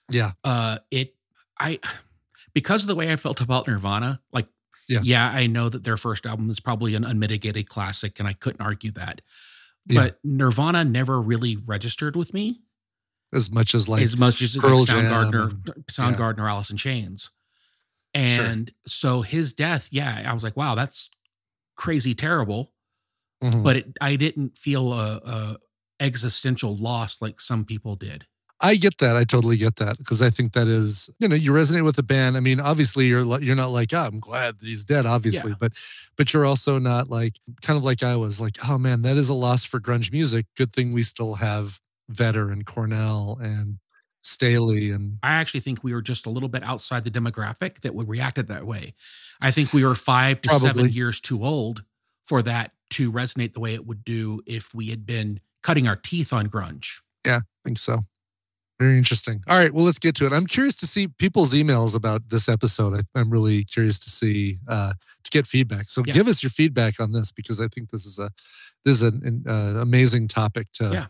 [0.09, 0.31] Yeah.
[0.43, 1.15] Uh, it,
[1.59, 1.79] I,
[2.53, 4.47] because of the way I felt about Nirvana, like,
[4.89, 4.99] yeah.
[5.03, 8.61] yeah, I know that their first album is probably an unmitigated classic, and I couldn't
[8.61, 9.21] argue that.
[9.85, 10.01] Yeah.
[10.01, 12.59] But Nirvana never really registered with me
[13.33, 16.43] as much as like as much as like Soundgarden, Soundgarden, yeah.
[16.43, 17.31] or Alice in Chains.
[18.13, 18.75] And sure.
[18.85, 21.09] so his death, yeah, I was like, wow, that's
[21.75, 22.71] crazy terrible.
[23.43, 23.63] Mm-hmm.
[23.63, 25.57] But it, I didn't feel a, a,
[25.99, 28.25] existential loss like some people did.
[28.61, 29.17] I get that.
[29.17, 32.03] I totally get that because I think that is, you know, you resonate with the
[32.03, 32.37] band.
[32.37, 35.57] I mean, obviously, you're you're not like, oh, I'm glad that he's dead, obviously, yeah.
[35.59, 35.73] but
[36.15, 39.29] but you're also not like kind of like I was like, oh man, that is
[39.29, 40.45] a loss for grunge music.
[40.55, 43.79] Good thing we still have Vedder and Cornell and
[44.21, 47.93] Staley and I actually think we were just a little bit outside the demographic that
[47.93, 48.93] would react reacted that way.
[49.41, 50.67] I think we were five to Probably.
[50.67, 51.83] seven years too old
[52.23, 55.97] for that to resonate the way it would do if we had been cutting our
[55.97, 57.01] teeth on grunge.
[57.25, 58.05] Yeah, I think so.
[58.83, 59.41] Very interesting.
[59.47, 60.33] All right, well, let's get to it.
[60.33, 62.93] I'm curious to see people's emails about this episode.
[62.97, 64.91] I, I'm really curious to see uh,
[65.23, 65.85] to get feedback.
[65.85, 66.13] So Yeah.
[66.13, 68.29] give us your feedback on this because I think this is a
[68.83, 71.05] this is an, an uh, amazing topic to Yeah.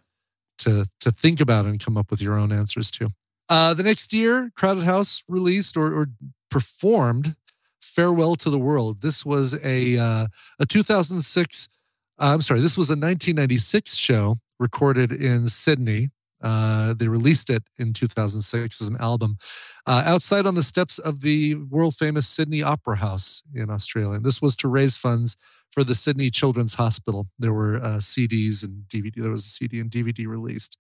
[0.60, 3.10] to to think about and come up with your own answers to.
[3.50, 6.10] Uh, the next year, Crowded House released or, or
[6.52, 7.36] performed
[7.82, 10.28] "Farewell to the World." This was a uh,
[10.60, 11.70] a 2006.
[12.20, 16.12] Uh, I'm sorry, this was a 1996 show recorded in Sydney.
[16.44, 19.38] Uh, they released it in 2006 as an album
[19.88, 24.18] uh, outside on the steps of the world famous Sydney Opera House in Australia.
[24.18, 25.38] And this was to raise funds
[25.72, 27.28] for the Sydney Children's Hospital.
[27.40, 29.22] There were uh, CDs and DVD.
[29.22, 30.78] There was a CD and DVD released.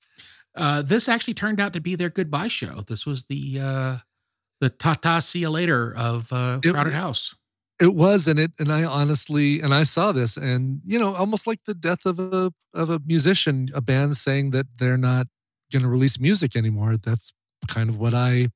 [0.55, 2.75] Uh, this actually turned out to be their goodbye show.
[2.87, 3.97] This was the uh,
[4.61, 7.35] the ta-ta see you later of uh, Crowded House.
[7.81, 11.47] It was, and it, and I honestly, and I saw this, and you know, almost
[11.47, 15.27] like the death of a of a musician, a band saying that they're not
[15.73, 16.95] going to release music anymore.
[16.97, 17.33] That's
[17.67, 18.47] kind of what I,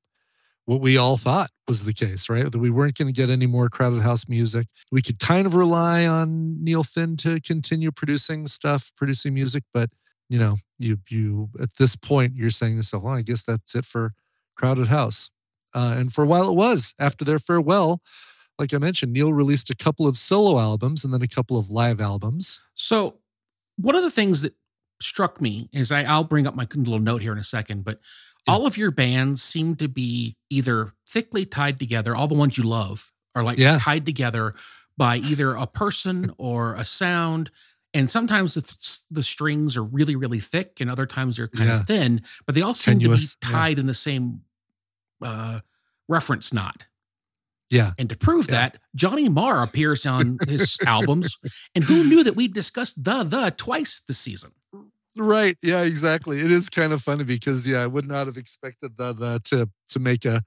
[0.64, 2.50] what we all thought was the case, right?
[2.50, 4.68] That we weren't going to get any more crowded house music.
[4.90, 9.90] We could kind of rely on Neil Finn to continue producing stuff, producing music, but
[10.30, 13.86] you know, you you at this point you're saying yourself, well, I guess that's it
[13.86, 14.12] for
[14.56, 15.30] crowded house.
[15.74, 18.02] Uh, and for a while it was after their farewell
[18.58, 21.70] like I mentioned, Neil released a couple of solo albums and then a couple of
[21.70, 22.60] live albums.
[22.74, 23.18] So,
[23.76, 24.54] one of the things that
[25.00, 28.00] struck me is I, I'll bring up my little note here in a second, but
[28.46, 28.54] Yeah.
[28.54, 32.64] all of your bands seem to be either thickly tied together, all the ones you
[32.64, 33.78] love are like Yeah.
[33.80, 34.54] tied together
[34.96, 37.50] by either a person or a sound.
[37.94, 41.80] And sometimes the, the strings are really, really thick, and other times they're kind Yeah.
[41.80, 44.42] of thin, but they all seem Tenuous, to be tied in the same
[45.22, 45.60] uh,
[46.08, 46.86] reference knot.
[47.70, 47.92] Yeah.
[47.98, 48.54] And to prove Yeah.
[48.70, 51.38] that, Johnny Marr appears on his albums.
[51.74, 54.52] And who knew that we'd discussed the the twice this season?
[55.18, 55.56] Right.
[55.62, 56.38] Yeah, exactly.
[56.38, 59.68] It is kind of funny because yeah, I would not have expected the, the to
[59.90, 60.42] to make a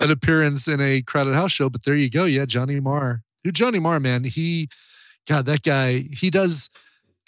[0.00, 2.24] an appearance in a crowded house show, but there you go.
[2.24, 3.22] Yeah, Johnny Marr.
[3.44, 4.68] Who Johnny Marr, man, he
[5.28, 6.70] God, that guy, he does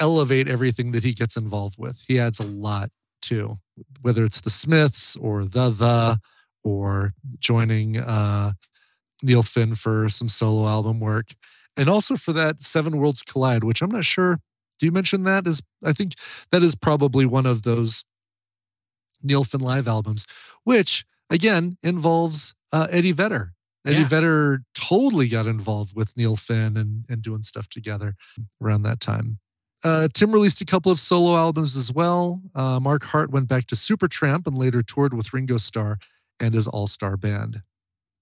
[0.00, 2.02] elevate everything that he gets involved with.
[2.08, 2.90] He adds a lot
[3.22, 3.58] to
[4.02, 6.18] whether it's the Smiths or the the
[6.64, 8.52] or joining uh
[9.22, 11.28] Neil Finn for some solo album work.
[11.76, 14.40] And also for that Seven Worlds Collide, which I'm not sure.
[14.80, 15.46] Do you mention that?
[15.46, 16.14] Is I think
[16.50, 18.04] that is probably one of those
[19.22, 20.26] Neil Finn live albums,
[20.64, 23.52] which again involves uh, Eddie Vedder.
[23.86, 24.04] Eddie Yeah.
[24.08, 28.14] Vedder totally got involved with Neil Finn and, and doing stuff together
[28.60, 29.38] around that time.
[29.82, 32.42] Uh, Tim released a couple of solo albums as well.
[32.54, 35.98] Uh, Mark Hart went back to Supertramp and later toured with Ringo Starr
[36.38, 37.62] and his All Star Band.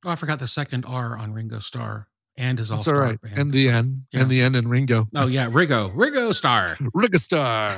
[0.05, 2.07] Oh, I forgot the second R on Ringo Starr
[2.38, 3.20] and his all star right.
[3.20, 3.38] band.
[3.38, 4.03] And the end.
[4.12, 4.20] Yeah.
[4.20, 5.09] and the end and Ringo.
[5.16, 6.77] oh yeah, Rigo, Rigo Star.
[6.94, 7.77] Ringo Star.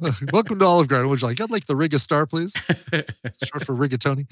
[0.32, 1.10] Welcome to Olive Garden.
[1.10, 1.40] Would you like?
[1.40, 2.52] I'd like the Ringo Star, please.
[3.44, 4.26] short for rigatoni.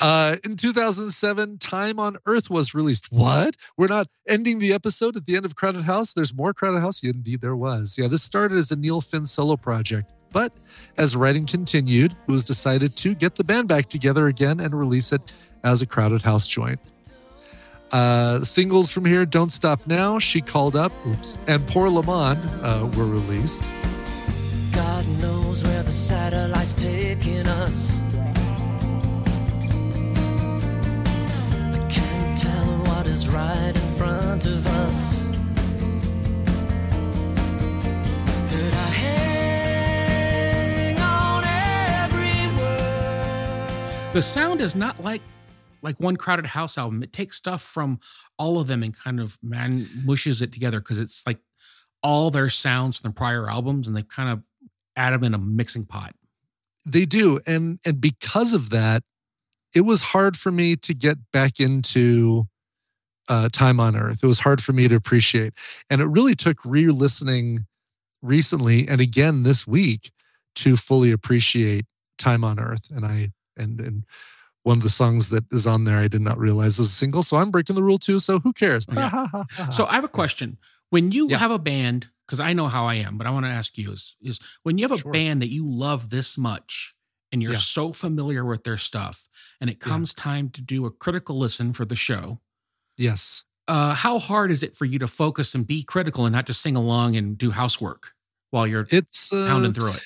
[0.00, 3.08] Uh, in 2007, Time on Earth was released.
[3.10, 3.56] What?
[3.76, 6.12] We're not ending the episode at the end of Crowded House.
[6.12, 7.02] There's more Crowded House.
[7.02, 7.96] Yeah, indeed, there was.
[7.98, 10.52] Yeah, this started as a Neil Finn solo project, but
[10.96, 15.12] as writing continued, it was decided to get the band back together again and release
[15.12, 15.32] it
[15.64, 16.78] as a Crowded House joint.
[17.90, 22.44] Uh, singles from here, Don't Stop Now, She Called Up, oops, and Pour le Monde
[22.62, 23.70] uh, were released.
[24.72, 27.96] God knows where the satellite's taking us.
[31.72, 35.24] I can't tell what is right in front of us.
[38.50, 38.90] But I
[40.12, 41.44] hang on
[42.04, 44.12] every word.
[44.12, 45.22] the sound is not like
[45.82, 47.02] like one crowded house album.
[47.02, 47.98] It takes stuff from
[48.38, 51.38] all of them and kind of man mushes it together because it's like
[52.02, 54.42] all their sounds from the prior albums and they've kind of
[54.96, 56.14] add them in a mixing pot.
[56.84, 59.02] They do, and and because of that,
[59.74, 62.46] it was hard for me to get back into
[63.28, 64.20] uh, Time on Earth.
[64.22, 65.52] It was hard for me to appreciate,
[65.90, 67.66] and it really took re-listening
[68.22, 70.10] recently and again this week
[70.56, 71.84] to fully appreciate
[72.16, 72.90] Time on Earth.
[72.90, 74.04] And I and and
[74.68, 77.22] one of the songs that is on there I did not realize is a single,
[77.22, 78.18] so I'm breaking the rule too.
[78.18, 78.84] So who cares?
[78.92, 79.26] Yeah.
[79.76, 80.58] So I have a question.
[80.90, 81.38] When you Yeah.
[81.38, 83.92] have a band, because I know how I am, but I want to ask you
[83.92, 85.12] is is when you have a Sure.
[85.12, 86.94] band that you love this much
[87.32, 87.58] and you're Yeah.
[87.78, 89.16] so familiar with their stuff,
[89.60, 89.88] and it Yeah.
[89.90, 92.40] comes time to do a critical listen for the show,
[92.96, 93.44] yes.
[93.68, 96.60] uh, how hard is it for you to focus and be critical and not just
[96.62, 98.02] sing along and do housework
[98.50, 100.02] while you're It's uh, pounding through it?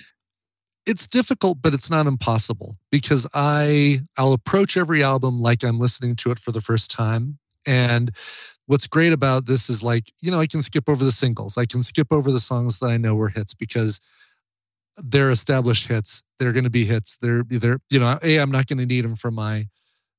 [0.87, 6.17] It's difficult, but it's not impossible because I I'll approach every album like I'm listening
[6.17, 7.39] to it for the first time.
[7.67, 8.11] And
[8.67, 11.57] what's great about this is like, you know, I can skip over the singles.
[11.57, 14.01] I can skip over the songs that I know were hits because
[14.97, 16.23] they're established hits.
[16.39, 17.17] They're going to be hits.
[17.17, 19.67] They're they're you know, a I'm not going to need them for my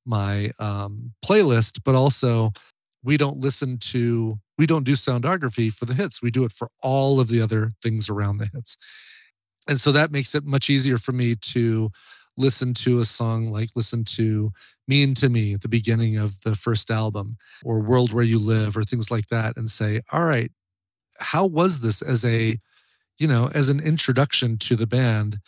[0.06, 2.52] my um playlist, but also
[3.02, 6.22] we don't listen to we don't do soundography for the hits.
[6.22, 8.78] We do it for all of the other things around the hits.
[9.68, 11.90] And so that makes it much easier for me to
[12.36, 14.50] listen to a song like listen to
[14.88, 18.76] Mean to Me at the beginning of the first album or World Where You Live
[18.76, 20.50] or things like that and say, all right,
[21.20, 22.56] how was this as a,
[23.18, 25.38] you know, as an introduction to the band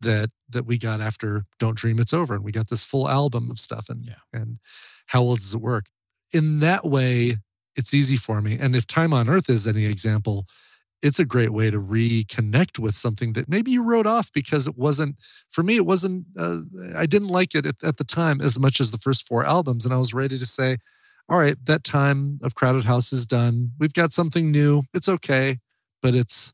[0.00, 3.50] that that we got after Don't Dream It's Over and we got this full album
[3.50, 4.14] of stuff and Yeah.
[4.40, 4.58] and
[5.06, 5.86] how well does it work?
[6.32, 7.34] In that way,
[7.76, 8.56] it's easy for me.
[8.58, 10.46] And if Time on Earth is any example,
[11.02, 14.76] it's a great way to reconnect with something that maybe you wrote off because it
[14.76, 15.16] wasn't
[15.50, 16.58] for me it wasn't uh,
[16.96, 19.84] i didn't like it at, at the time as much as the first four albums
[19.84, 20.76] and i was ready to say
[21.28, 23.70] all right that time of crowded house is done.
[23.78, 24.82] We've got something new.
[24.92, 25.58] It's okay
[26.02, 26.52] but it's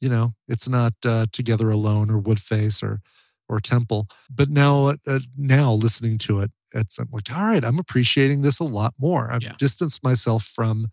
[0.00, 3.00] you know it's not uh, together alone or woodface or
[3.48, 4.06] or temple.
[4.30, 8.60] But now uh, now listening to it it's I'm like all right i'm appreciating this
[8.60, 9.30] a lot more.
[9.32, 9.54] I've Yeah.
[9.58, 10.86] distanced myself from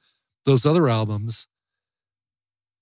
[0.46, 1.48] those other albums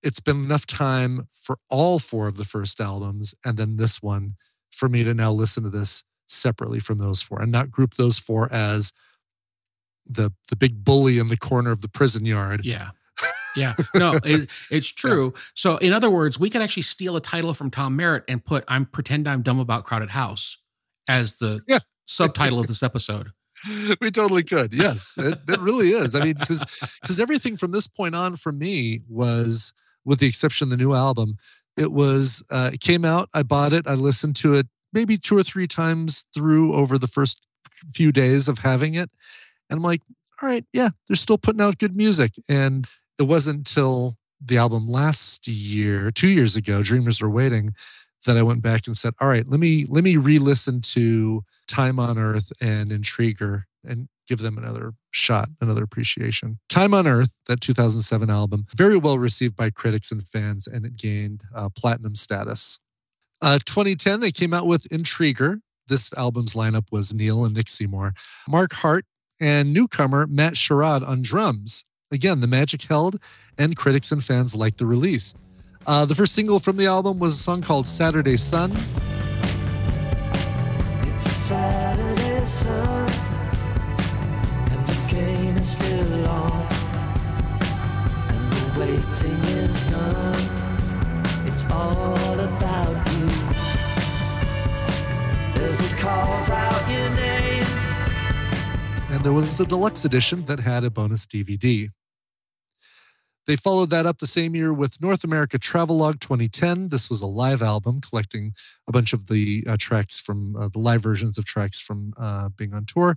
[0.03, 4.35] it's been enough time for all four of the first albums and then this one
[4.71, 8.17] for me to now listen to this separately from those four and not group those
[8.19, 8.91] four as
[10.05, 12.61] the the big bully in the corner of the prison yard.
[12.63, 12.89] Yeah.
[13.55, 13.73] Yeah.
[13.93, 15.31] No, it, it's true.
[15.53, 18.63] So, in other words, we could actually steal a title from Tom Merritt and put
[18.67, 20.57] I'm Pretend I'm Dumb About Crowded House
[21.07, 21.77] as the Yeah.
[22.07, 23.31] subtitle of this episode.
[24.01, 24.73] we totally could.
[24.73, 26.15] Yes, it, it really is.
[26.15, 26.65] I mean, because
[26.99, 29.71] because everything from this point on for me was,
[30.05, 31.37] with the exception of the new album,
[31.77, 33.29] it was uh, it came out.
[33.33, 33.87] I bought it.
[33.87, 37.45] I listened to it maybe two or three times through over the first
[37.93, 39.09] few days of having it,
[39.69, 40.01] and I'm like,
[40.41, 42.33] all right, yeah, they're still putting out good music.
[42.49, 42.85] And
[43.19, 47.73] it wasn't until the album last year, two years ago, Dreamers Were Waiting,
[48.25, 51.99] that I went back and said, all right, let me let me re-listen to Time
[51.99, 56.59] on Earth and Intriguer and give them another shot, another appreciation.
[56.69, 60.95] Time on Earth, that 2007 album, very well received by critics and fans, and it
[60.95, 62.79] gained uh, platinum status.
[63.41, 65.59] Uh, 2010, they came out with Intriguer.
[65.87, 68.13] This album's lineup was Neil and Nick Seymour,
[68.47, 69.05] Mark Hart,
[69.39, 71.83] and newcomer Matt Sherrod on drums.
[72.11, 73.19] Again, the magic held,
[73.57, 75.33] and critics and fans liked the release.
[75.85, 78.71] Uh, the first single from the album was a song called Saturday Sun.
[88.93, 90.49] Waiting is done.
[91.47, 93.29] It's all about you.
[95.63, 97.65] As it calls out your name.
[99.09, 101.89] and there was a deluxe edition that had a bonus DVD.
[103.45, 106.89] They followed that up the same year with North America Travelogue 2010.
[106.89, 108.53] This was a live album collecting
[108.87, 112.49] a bunch of the uh, tracks from uh, the live versions of tracks from uh,
[112.49, 113.15] being on tour,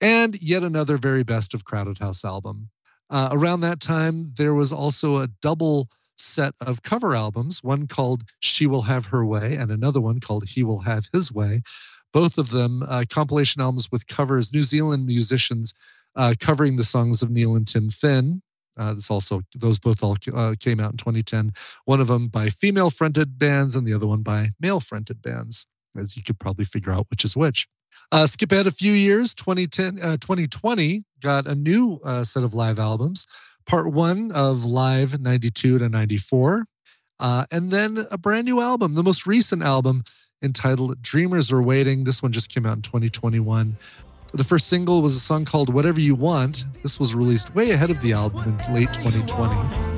[0.00, 2.70] and yet another very best of Crowded House album.
[3.08, 8.22] Uh, around that time, there was also a double set of cover albums, one called
[8.40, 11.62] She Will Have Her Way and another one called He Will Have His Way.
[12.12, 15.74] Both of them uh, compilation albums with covers, New Zealand musicians
[16.14, 18.42] uh, covering the songs of Neil and Tim Finn.
[18.76, 21.52] Uh, this also, those both all uh, came out in 2010.
[21.84, 25.66] One of them by female fronted bands and the other one by male fronted bands,
[25.96, 27.68] as you could probably figure out which is which.
[28.12, 32.54] Uh, skip ahead a few years, 2010, uh, 2020 got a new uh, set of
[32.54, 33.26] live albums.
[33.66, 36.66] Part one of Live 92 to 94.
[37.18, 40.04] Uh, and then a brand new album, the most recent album
[40.42, 42.04] entitled Dreamers Are Waiting.
[42.04, 43.76] This one just came out in 2021.
[44.32, 46.64] The first single was a song called Whatever You Want.
[46.82, 49.95] This was released way ahead of the album in late 2020.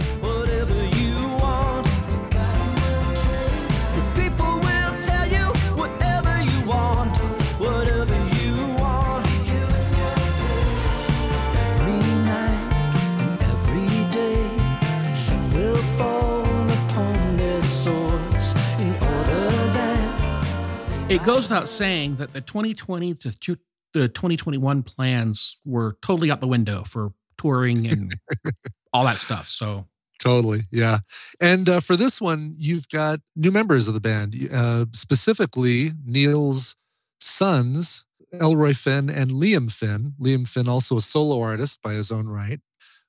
[21.08, 23.56] It goes without saying that the 2020 to
[23.94, 28.14] the 2021 plans were totally out the window for touring and
[28.92, 29.46] all that stuff.
[29.46, 29.86] So,
[30.18, 30.62] Totally.
[30.70, 30.98] Yeah.
[31.40, 36.76] And uh, for this one, you've got new members of the band, uh, specifically Neil's
[37.20, 38.04] sons,
[38.38, 40.14] Elroy Finn and Liam Finn.
[40.20, 42.60] Liam Finn, also a solo artist by his own right.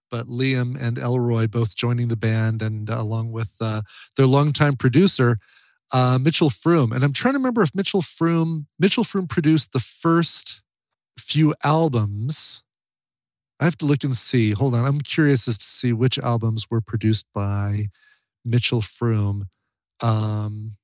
[0.09, 3.81] But Liam and Elroy both joining the band, and uh, along with uh,
[4.15, 5.37] their longtime producer,
[5.93, 9.79] uh, Mitchell Froom, and I'm trying to remember if Mitchell Froom Mitchell Froom produced the
[9.79, 10.61] first
[11.17, 12.63] few albums.
[13.59, 14.51] I have to look and see.
[14.51, 17.87] Hold on, I'm curious as to see which albums were produced by
[18.45, 19.47] Mitchell Froom.
[20.01, 20.77] Um,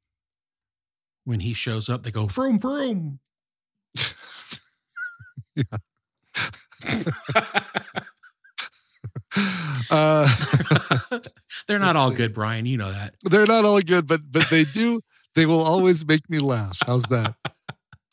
[1.23, 3.19] When he shows up, they go vroom vroom.
[9.91, 10.27] uh,
[11.67, 12.15] They're not all see.
[12.15, 12.65] good, Brian.
[12.65, 13.15] You know that.
[13.23, 15.01] they're not all good, but but they do.
[15.35, 16.79] They will always make me laugh.
[16.85, 17.35] How's that?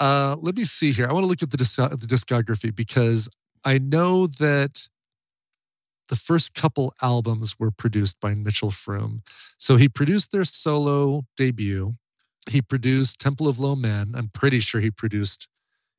[0.01, 1.07] Uh, let me see here.
[1.09, 3.29] I want to look at the, disc- the discography because
[3.65, 4.89] I know that
[6.09, 9.21] the first couple albums were produced by Mitchell Froom.
[9.59, 11.95] So he produced their solo debut.
[12.51, 14.15] He produced Temple of Low Men.
[14.17, 15.47] I'm pretty sure he produced.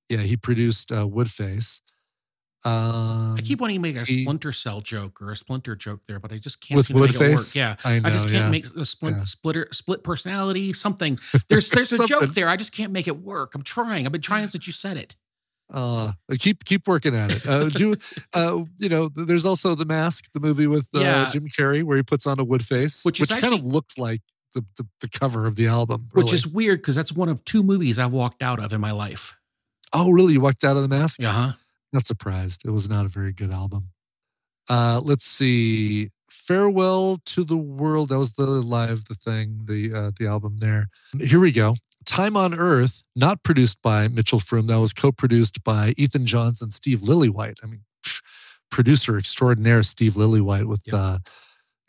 [0.09, 1.79] Yeah, he produced uh, Woodface.
[2.65, 6.19] Um, I keep wanting to make a splinter cell joke or a splinter joke there,
[6.19, 7.55] but I just can't with seem to make it work.
[7.55, 7.75] Yeah.
[7.83, 8.07] I know.
[8.07, 8.49] I just can't yeah.
[8.49, 9.23] make a split, Yeah.
[9.23, 11.17] splitter split personality something.
[11.49, 12.47] There's there's a joke there.
[12.47, 13.53] I just can't make it work.
[13.53, 14.05] I'm trying.
[14.05, 15.15] I've been trying since you said it.
[15.73, 17.45] Uh, keep keep working at it.
[17.47, 17.95] Uh, do
[18.33, 19.09] uh, you know?
[19.09, 21.29] There's also the Mask, the movie with uh, Yeah.
[21.29, 23.97] Jim Carrey, where he puts on a wood face, Which which, is kind of looks
[23.97, 24.21] like
[24.53, 26.07] the, the the cover of the album.
[26.13, 28.91] Which is weird because that's one of two movies I've walked out of in my
[28.91, 29.37] life.
[29.93, 30.33] oh, really?
[30.33, 31.21] You walked out of the Mask?
[31.21, 31.51] Yeah, huh?
[31.93, 32.65] Not surprised.
[32.65, 33.89] It was not a very good album.
[34.69, 36.09] Uh, let's see.
[36.29, 38.09] Farewell to the World.
[38.09, 40.89] That was the live, the thing, the uh, the album there.
[41.19, 41.75] Here we go.
[42.05, 44.67] Time on Earth, not produced by Mitchell Froom.
[44.67, 47.59] That was co-produced by Ethan Johns and Steve Lillywhite.
[47.63, 48.21] I mean, pff,
[48.69, 50.95] producer extraordinaire Steve Lillywhite with Yep.
[50.95, 51.17] uh,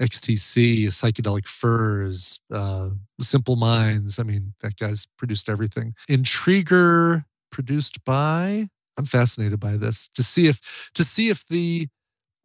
[0.00, 2.90] XTC, Psychedelic Furs, uh,
[3.20, 4.18] Simple Minds.
[4.18, 5.94] I mean, that guy's produced everything.
[6.08, 8.68] Intriguer, produced by.
[8.96, 11.88] I'm fascinated by this to see if to see if the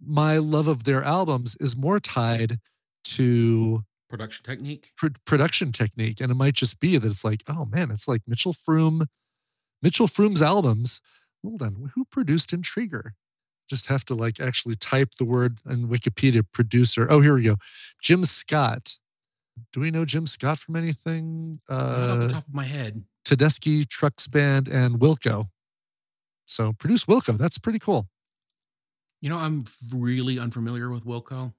[0.01, 2.57] my love of their albums is more tied
[3.03, 4.91] to Production technique.
[4.97, 8.21] pr- production technique, and it might just be that it's like, oh man, it's like
[8.25, 9.05] Mitchell Froom,
[9.83, 10.99] Mitchell Froom's albums.
[11.43, 13.11] Hold on, who produced Intriguer?
[13.69, 17.05] Just have to like actually type the word in Wikipedia producer.
[17.09, 17.55] Oh, here we go.
[18.01, 18.97] Jim Scott.
[19.73, 21.59] Do we know Jim Scott from anything?
[21.69, 23.03] Not off the Uh, top of my head.
[23.25, 25.49] Tedeschi Trucks Band and Wilco.
[26.49, 27.37] So produce Wilco.
[27.37, 28.07] That's pretty cool.
[29.21, 31.53] You know, I'm really unfamiliar with Wilco.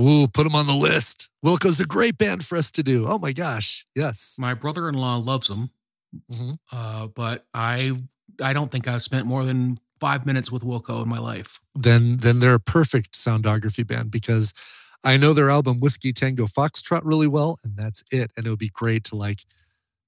[0.00, 1.28] Ooh, put them on the list.
[1.44, 3.06] Wilco's a great band for us to do.
[3.06, 3.86] Oh my gosh.
[3.94, 4.36] Yes.
[4.40, 5.70] My brother-in-law loves them,
[6.30, 6.58] Mhm.
[6.72, 7.92] uh, but I
[8.42, 11.60] I don't think I've spent more than five minutes with Wilco in my life.
[11.74, 14.54] Then then they're a perfect soundography band because
[15.04, 18.32] I know their album Whiskey Tango Foxtrot really well, and that's it.
[18.36, 19.44] And it would be great to like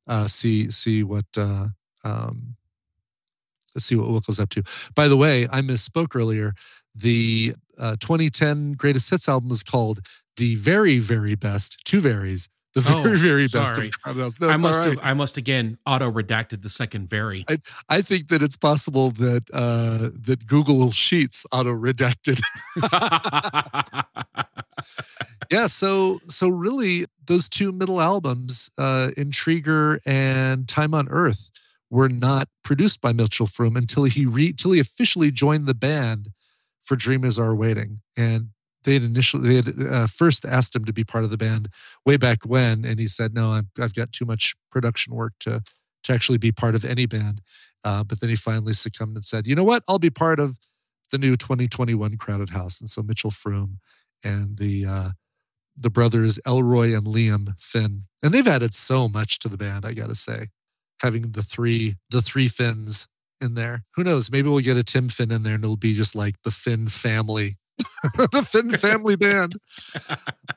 [0.09, 1.69] uh see see what uh
[2.05, 2.57] um
[3.81, 4.63] see what Wilco's up to.
[4.95, 6.55] By the way, I misspoke earlier.
[6.95, 10.01] The uh, 2010 greatest hits album is called
[10.37, 12.49] The Very, Very Best, two varies.
[12.75, 13.91] The Oh, very, very best sorry.
[14.07, 14.89] of No, I must right.
[14.89, 17.45] have I must again auto redacted the second very.
[17.91, 22.41] I think that it's possible that uh, that Google Sheets auto redacted.
[25.51, 31.51] yeah, so so really, those two middle albums, uh, Intriguer and Time on Earth,
[31.93, 36.31] were not produced by Mitchell Froom until he re- until he officially joined the band
[36.81, 38.49] for Dreamers Are Waiting, and
[38.85, 41.69] they had initially they had uh, first asked him to be part of the band
[42.07, 45.63] way back when, and he said, "No, I've, I've got too much production work to
[46.05, 47.43] to actually be part of any band."
[47.85, 49.83] Uh, but then he finally succumbed and said, "You know what?
[49.87, 50.59] I'll be part of
[51.11, 53.77] the new 2021 Crowded House." And so Mitchell Froom
[54.25, 55.11] and the uh,
[55.77, 59.85] the brothers Elroy and Liam Finn, and they've added so much to the band.
[59.85, 60.47] I got to say,
[61.03, 63.09] having the three the three Finns
[63.41, 63.85] in there.
[63.97, 64.31] Who knows?
[64.31, 66.87] Maybe we'll get a Tim Finn in there, and it'll be just like the Finn
[66.87, 67.57] family.
[68.15, 69.55] the Finn family band.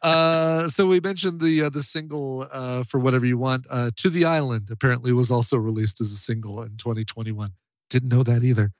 [0.01, 3.65] Uh, so we mentioned the uh, the single uh, for whatever you want.
[3.71, 7.51] Uh, to the Island apparently was also released as a single in 2021.
[7.89, 8.71] Didn't know that either.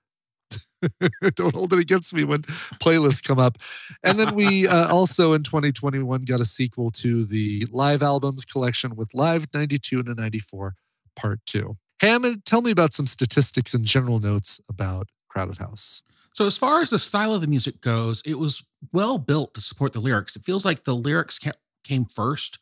[1.36, 3.58] Don't hold it against me when playlists come up.
[4.04, 8.96] And then we uh, also in 2021 got a sequel to the live albums collection
[8.96, 10.76] with Live 92 and 94
[11.16, 11.78] Part 2.
[12.02, 16.02] Hammond, tell me about some statistics and general notes about Crowded House.
[16.34, 19.62] So as far as the style of the music goes, it was well built to
[19.62, 20.36] support the lyrics.
[20.36, 21.40] It feels like the lyrics
[21.84, 22.60] came first,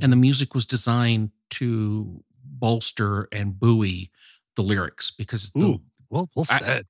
[0.00, 0.22] and the mm-hmm.
[0.22, 4.10] music was designed to bolster and buoy
[4.54, 6.84] the lyrics because the, Ooh, well, well I- said.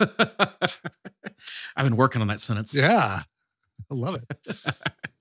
[1.76, 2.76] I've been working on that sentence.
[2.76, 3.20] yeah,
[3.90, 4.56] I love it.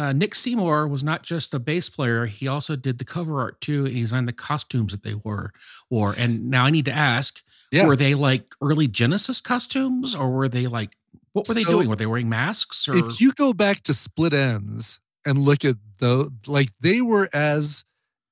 [0.00, 3.60] Uh, Nick Seymour was not just a bass player; he also did the cover art
[3.60, 5.52] too, and he designed the costumes that they wore.
[5.90, 6.14] Wore.
[6.16, 7.86] And now I need to ask: Yeah.
[7.86, 10.96] Were they like early Genesis costumes, or were they like
[11.32, 11.88] what were they So, doing?
[11.88, 12.88] Were they wearing masks?
[12.88, 17.28] Or if you go back to Split Enz and look at the like they were
[17.34, 17.84] as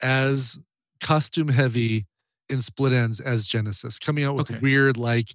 [0.03, 0.59] as
[1.03, 2.07] costume heavy
[2.49, 4.61] in Split Enz as Genesis, coming out with Okay.
[4.61, 5.35] weird, like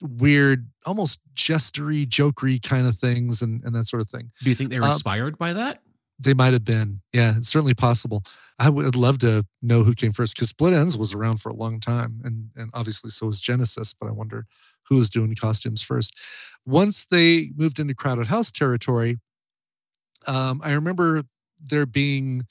[0.00, 4.30] weird, almost jestery, jokery kind of things and, and that sort of thing.
[4.42, 5.82] Do you think they were Um, inspired by that?
[6.18, 7.02] They might have been.
[7.12, 8.22] Yeah, it's certainly possible.
[8.58, 11.54] I would love to know who came first because Split Enz was around for a
[11.54, 13.92] long time, and and obviously so was Genesis.
[13.92, 14.46] But I wonder
[14.88, 16.18] who was doing costumes first.
[16.64, 19.18] Once they moved into Crowded House territory,
[20.26, 21.24] um, I remember
[21.60, 22.46] there being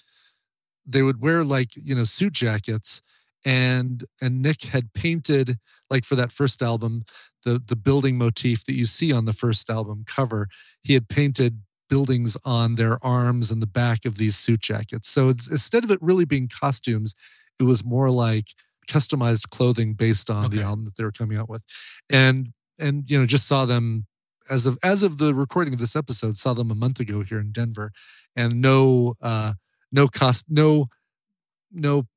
[0.86, 3.02] they would wear like you know suit jackets,
[3.46, 5.58] and and Nick had painted
[5.90, 7.04] like for that first album
[7.44, 10.48] the the building motif that you see on the first album cover.
[10.82, 15.08] He had painted buildings on their arms and the back of these suit jackets.
[15.08, 17.14] So it's, instead of it really being costumes,
[17.60, 18.46] it was more like
[18.90, 21.62] customized clothing based on the album that they were coming out with.
[22.10, 24.08] And and you know, just saw them
[24.50, 27.40] as of as of the recording of this episode, saw them a month ago here
[27.40, 27.92] in Denver,
[28.36, 29.54] and no uh
[29.92, 30.88] no cost no
[31.72, 32.08] no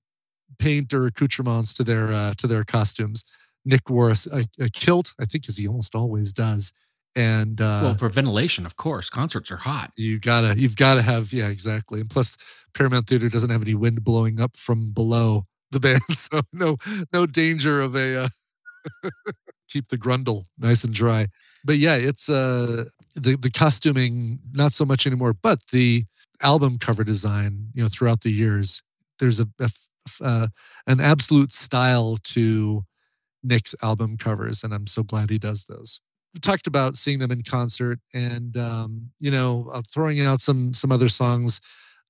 [0.58, 3.24] paint or accoutrements to their uh to their costumes.
[3.64, 6.72] Nick wore a kilt, I think, as he almost always does.
[7.16, 9.10] And uh well, for ventilation, of course.
[9.10, 9.90] Concerts are hot.
[9.96, 12.36] you gotta you've gotta have yeah exactly and plus
[12.74, 16.76] paramount theater doesn't have any wind blowing up from below the band so no
[17.12, 18.28] no danger of a uh,
[19.68, 21.26] keep the grundle nice and dry
[21.64, 22.84] but yeah it's uh
[23.16, 26.04] the the costuming not so much anymore but the
[26.42, 28.82] album cover design you know throughout the years
[29.18, 29.68] there's a, a
[30.22, 30.48] uh,
[30.86, 32.84] an absolute style to
[33.42, 36.00] nick's album covers and i'm so glad he does those.
[36.34, 40.74] We talked about seeing them in concert and um, you know uh, throwing out some
[40.74, 41.60] some other songs.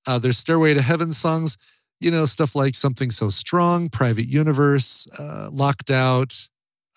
[0.07, 1.57] Uh, there's stairway to heaven songs
[1.99, 6.47] you know stuff like something so strong private universe uh, locked out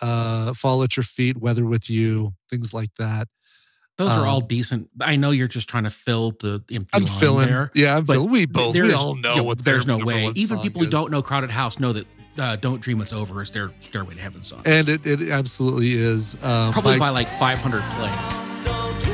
[0.01, 3.29] uh, fall at your feet weather with you things like that
[4.09, 4.91] Those are all Um, decent.
[5.01, 7.71] I know you're just trying to fill the empty i'm line filling there.
[7.75, 10.25] yeah i'm but filling we both we all know yeah, what there's their no way.
[10.25, 12.07] one Even song people who don't know Crowded House know that
[12.39, 14.63] uh, "Don't Dream It's Over" is their Stairway to Heaven song.
[14.65, 19.12] and it, it absolutely is um, Probably by- by like 500 plays.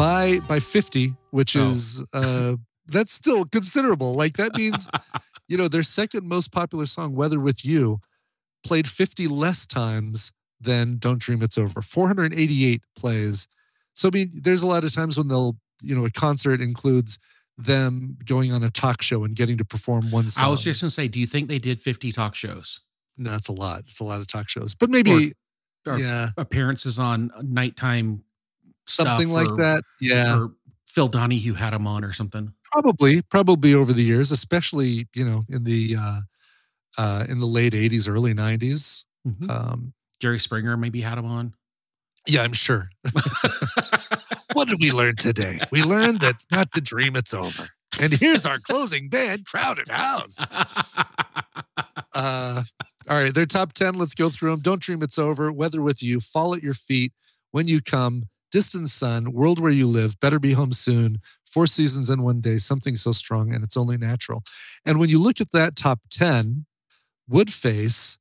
[0.00, 1.66] By by 50 which Oh.
[1.68, 4.14] is uh that's still considerable.
[4.14, 4.88] Like that means
[5.48, 8.00] you know their second most popular song weather with you
[8.66, 11.80] played 50 less times than don't dream it's over.
[11.82, 13.46] 488 plays.
[13.94, 17.18] So i mean there's a lot of times when they'll you know a concert includes
[17.56, 20.80] them going on a talk show and getting to perform one song I was just
[20.80, 22.80] gonna say, do you think they did 50 talk shows,
[23.18, 23.80] no, that's a lot.
[23.80, 24.74] It's a lot of talk shows.
[24.74, 25.32] But maybe
[25.86, 26.28] or yeah.
[26.36, 28.24] appearances on nighttime
[28.90, 30.38] something like or- that yeah.
[30.38, 30.52] or
[30.88, 32.52] Phil Donahue had him on or something?
[32.72, 36.20] probably probably over the years especially you know in the uh
[36.98, 39.04] uh in the late 80s early 90s
[39.48, 41.52] um Jerry Springer maybe had him on.
[42.28, 42.88] yeah i'm sure.
[44.54, 45.58] What did we learn today?
[45.70, 47.68] We learned that not to dream it's over.
[48.02, 50.50] And here's our closing band crowded house.
[52.12, 52.62] Uh
[53.08, 56.02] all right their top 10 let's go through them don't dream it's over weather with
[56.02, 57.12] you fall at your feet
[57.52, 62.08] when you come distant sun world where you live better be home soon four seasons
[62.10, 64.42] in one day something so strong and it's only natural.
[64.84, 66.66] And when you look at that top 10
[67.30, 68.18] woodface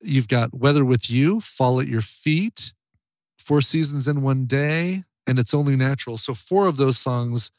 [0.00, 2.72] you've got weather with you fall at your feet
[3.38, 6.18] four seasons in one day and it's only natural.
[6.18, 7.50] So four of those songs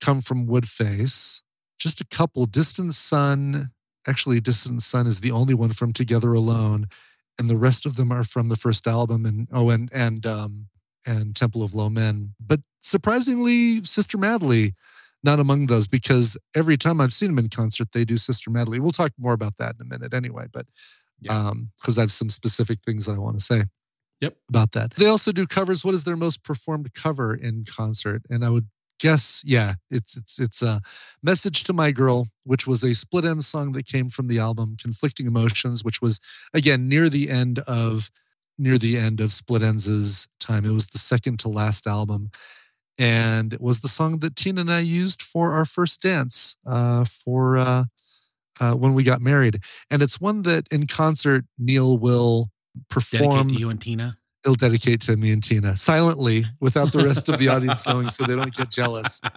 [0.00, 1.42] come from woodface
[1.78, 3.70] just a couple distant sun
[4.06, 6.86] actually distant sun is the only one from together alone
[7.38, 10.66] and the rest of them are from the first album and oh and and um
[11.06, 14.72] and temple of low men but surprisingly sister madly
[15.22, 18.78] not among those because every time i've seen them in concert they do sister madly
[18.80, 20.66] we'll talk more about that in a minute anyway but
[21.20, 21.36] Yeah.
[21.48, 23.62] um because i have some specific things that i want to say
[24.20, 24.36] Yep.
[24.50, 24.90] about that.
[24.96, 25.82] They also do covers.
[25.82, 28.20] What is their most performed cover in concert?
[28.28, 30.82] And i would guess yeah it's it's it's a
[31.22, 34.76] message to my girl which was a Split Enz song that came from the album
[34.78, 36.20] conflicting emotions which was
[36.52, 38.10] again near the end of
[38.60, 42.30] near the end of Split Enz' time it was the second to last album
[42.98, 47.04] and it was the song that tina and i used for our first dance uh,
[47.04, 47.84] for uh,
[48.60, 49.58] uh, when we got married
[49.90, 52.50] and it's one that in concert neil will
[52.88, 54.16] perform Dedicate to you and Tina.
[54.44, 58.24] he'll dedicate to me and Tina silently without the rest of the audience knowing so
[58.24, 59.20] they don't get jealous.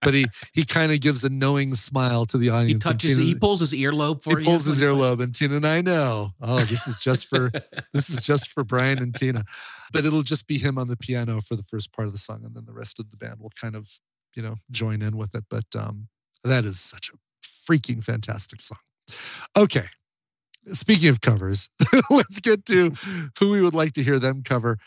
[0.00, 2.84] But he he kind of gives a knowing smile to the audience.
[2.84, 3.16] He touches.
[3.16, 4.50] Tina- He pulls his earlobe for he you.
[4.50, 6.32] pulls his earlobe and Tina and I know.
[6.40, 7.50] Oh, this is just for
[7.92, 9.44] this is just for Brian and Tina.
[9.92, 12.42] But it'll just be him on the piano for the first part of the song
[12.44, 13.98] and then the rest of the band will kind of
[14.34, 15.44] you know, join in with it.
[15.50, 16.08] But um,
[16.42, 17.16] that is such a
[17.46, 18.78] freaking fantastic song.
[19.56, 19.84] Okay.
[20.72, 21.68] Speaking of covers,
[22.10, 22.92] let's get to
[23.38, 24.78] who we would like to hear them cover.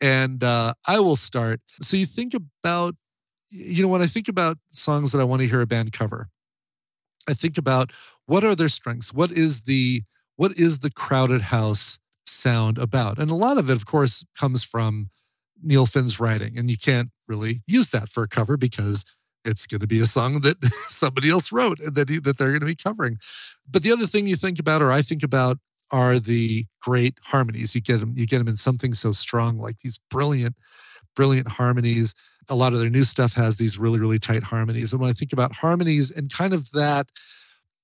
[0.00, 1.60] And uh, I will start.
[1.80, 2.94] So you think about,
[3.52, 6.28] you know, when I think about songs that I want to hear a band cover,
[7.28, 7.92] I think about
[8.26, 9.12] what are their strengths?
[9.12, 10.02] What is the
[10.36, 13.18] what is the crowded house sound about?
[13.18, 15.10] And a lot of it, of course, comes from
[15.62, 19.04] Neil Finn's writing, and you can't really use that for a cover because
[19.44, 22.48] it's going to be a song that somebody else wrote and that he, that they're
[22.48, 23.18] going to be covering.
[23.68, 25.58] But the other thing you think about, or I think about,
[25.90, 27.74] are the great harmonies.
[27.74, 30.56] You get them, you get them in something so strong, like these brilliant,
[31.14, 32.14] brilliant harmonies.
[32.50, 34.92] A lot of their new stuff has these really, really tight harmonies.
[34.92, 37.08] And when I think about harmonies and kind of that,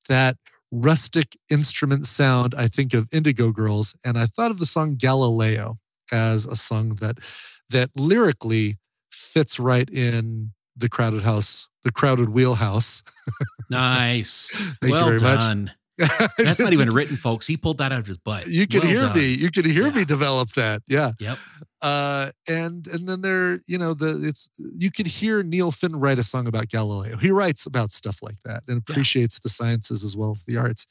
[0.08, 0.36] that
[0.70, 5.78] rustic instrument sound, I think of Indigo Girls, and I thought of the song Galileo
[6.12, 7.18] as a song that
[7.70, 8.76] that lyrically
[9.10, 13.02] fits right in the crowded house, the crowded wheelhouse.
[13.70, 14.50] Nice.
[14.80, 15.70] Thank well you very much.
[16.38, 17.46] That's not even written, folks.
[17.46, 18.46] He pulled that out of his butt.
[18.46, 19.16] You could Well hear done.
[19.16, 19.34] me.
[19.34, 20.82] You could hear me develop that.
[20.88, 21.12] Yeah.
[21.18, 21.38] Yep.
[21.82, 26.18] Uh, and and then there, you know, the it's you could hear Neil Finn write
[26.18, 27.16] a song about Galileo.
[27.16, 28.92] He writes about stuff like that and Yeah.
[28.92, 30.86] appreciates the sciences as well as the arts.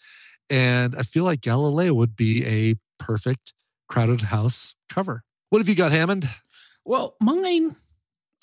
[0.49, 3.53] And I feel like Galileo would be a perfect
[3.87, 5.23] crowded house cover.
[5.49, 6.25] What have you got, Hammond?
[6.85, 7.75] Well, mine,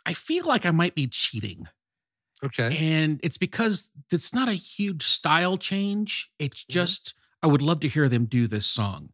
[0.06, 1.66] I feel like I might be cheating.
[2.44, 2.76] Okay.
[2.96, 6.30] And it's because it's not a huge style change.
[6.38, 6.72] It's Mm-hmm.
[6.72, 9.10] just, I would love to hear them do this song.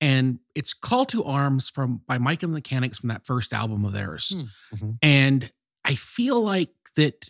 [0.00, 3.84] And it's Call to Arms from by Mike and the Mechanics from that first album
[3.84, 4.32] of theirs.
[4.70, 4.76] Hmm.
[4.86, 4.98] Mhm.
[5.02, 5.52] And
[5.84, 7.28] I feel like that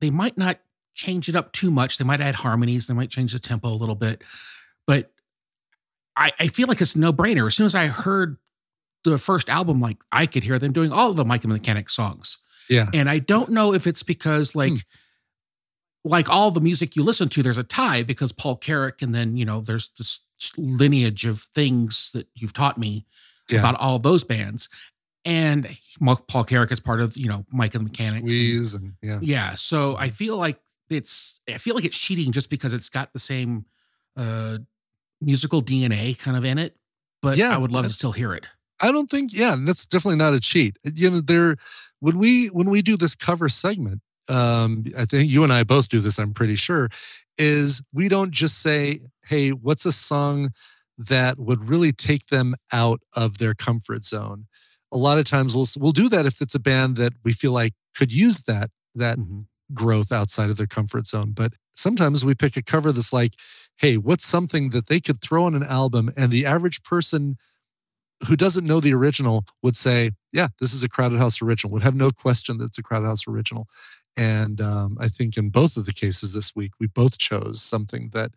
[0.00, 0.58] they might not
[0.94, 1.98] change it up too much.
[1.98, 4.22] They might add harmonies, they might change the tempo a little bit.
[4.86, 5.12] But
[6.16, 7.46] I, I feel like it's a no-brainer.
[7.46, 8.36] As soon as I heard
[9.04, 11.56] the first album, like I could hear them doing all of the Mike and the
[11.58, 12.38] Mechanics songs.
[12.70, 12.86] Yeah.
[12.94, 14.76] And I don't know if it's because like Hmm.
[16.04, 19.36] like all the music you listen to, there's a tie because Paul Carrack, and then
[19.36, 20.20] you know there's this
[20.58, 23.06] lineage of things that you've taught me
[23.48, 23.60] Yeah.
[23.60, 24.68] about all those bands.
[25.26, 25.66] And
[26.28, 28.18] Paul Carrack is part of you know Mike and the Mechanics.
[28.32, 29.18] Squeeze and yeah.
[29.22, 30.60] yeah, so I feel like
[30.90, 33.64] it's I feel like it's cheating just because it's got the same
[34.16, 34.58] uh
[35.22, 36.76] musical DNA kind of in it.
[37.22, 38.46] But Yeah, I would love to still hear it.
[38.82, 40.76] I don't think, yeah, that's definitely not a cheat.
[40.84, 41.56] You know, there
[42.04, 45.88] when we when we do this cover segment, um, I think you and I both
[45.88, 46.88] do this, I'm pretty sure,
[47.38, 50.50] is we don't just say, hey, what's a song
[50.98, 54.46] that would really take them out of their comfort zone?
[54.92, 57.52] A lot of times we'll we'll do that if it's a band that we feel
[57.52, 59.46] like could use that that Mhm.
[59.72, 61.32] growth outside of their comfort zone.
[61.32, 63.34] But sometimes we pick a cover that's like,
[63.78, 67.36] hey, what's something that they could throw on an album and the average person
[68.28, 71.82] who doesn't know the original would say, yeah, this is a Crowded House original, would
[71.82, 73.66] have no question that it's a Crowded House original.
[74.16, 78.10] And um, I think in both of the cases this week, we both chose something
[78.12, 78.30] that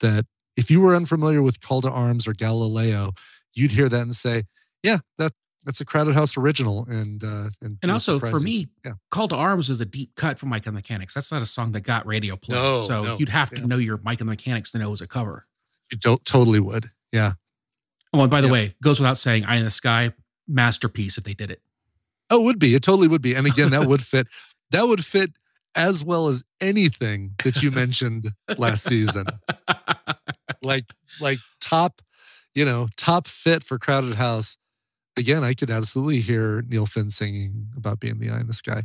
[0.00, 3.12] that if you were unfamiliar with Call to Arms or Galileo,
[3.54, 4.44] you'd hear that and say,
[4.82, 5.32] yeah, that
[5.64, 6.86] that's a Crowded House original.
[6.88, 8.92] And uh, and, And also for me, Yeah.
[9.10, 11.14] Call to Arms is a deep cut from Mike and the Mechanics.
[11.14, 12.56] That's not a song that got radio play.
[12.56, 13.66] No, so no, you'd have to yeah.
[13.66, 15.46] know your Mike and the Mechanics to know it was a cover.
[15.90, 16.90] you don't totally would.
[17.12, 17.32] Yeah.
[18.14, 18.52] Oh, and by the Yep.
[18.52, 20.12] way, goes without saying, Eye in the Sky,
[20.48, 21.60] masterpiece if they did it.
[22.30, 22.74] Oh, it would be.
[22.74, 23.34] It totally would be.
[23.34, 24.28] And again, that would fit.
[24.70, 25.32] That would fit
[25.76, 29.26] as well as anything that you mentioned last season.
[30.62, 30.84] Like,
[31.20, 32.00] like top,
[32.54, 34.56] you know, top fit for Crowded House.
[35.16, 38.84] Again, I could absolutely hear Neil Finn singing about being the eye in the sky.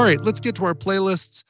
[0.00, 1.44] All right, let's get to our playlists.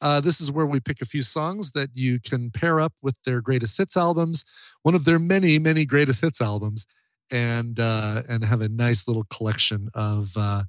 [0.00, 3.20] Uh, this is where we pick a few songs that you can pair up with
[3.24, 4.44] their greatest hits albums,
[4.82, 6.86] one of their many, many greatest hits albums,
[7.32, 10.62] and uh, and have a nice little collection of uh,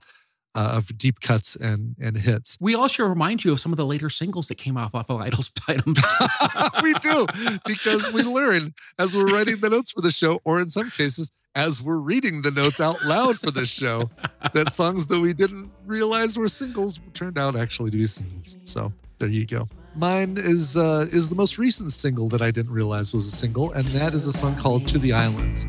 [0.56, 2.58] uh, of deep cuts and and hits.
[2.60, 5.22] We also remind you of some of the later singles that came off off of
[5.22, 6.02] Idols items.
[6.82, 7.28] we do
[7.68, 11.32] because we learn as we're writing the notes for the show, or in some cases,
[11.58, 14.04] as we're reading the notes out loud for this show,
[14.54, 18.58] that songs that we didn't realize were singles turned out actually to be singles.
[18.64, 19.68] So there you go.
[19.96, 23.72] Mine is uh, is the most recent single that I didn't realize was a single,
[23.72, 25.66] and that is a song called "To the Islands."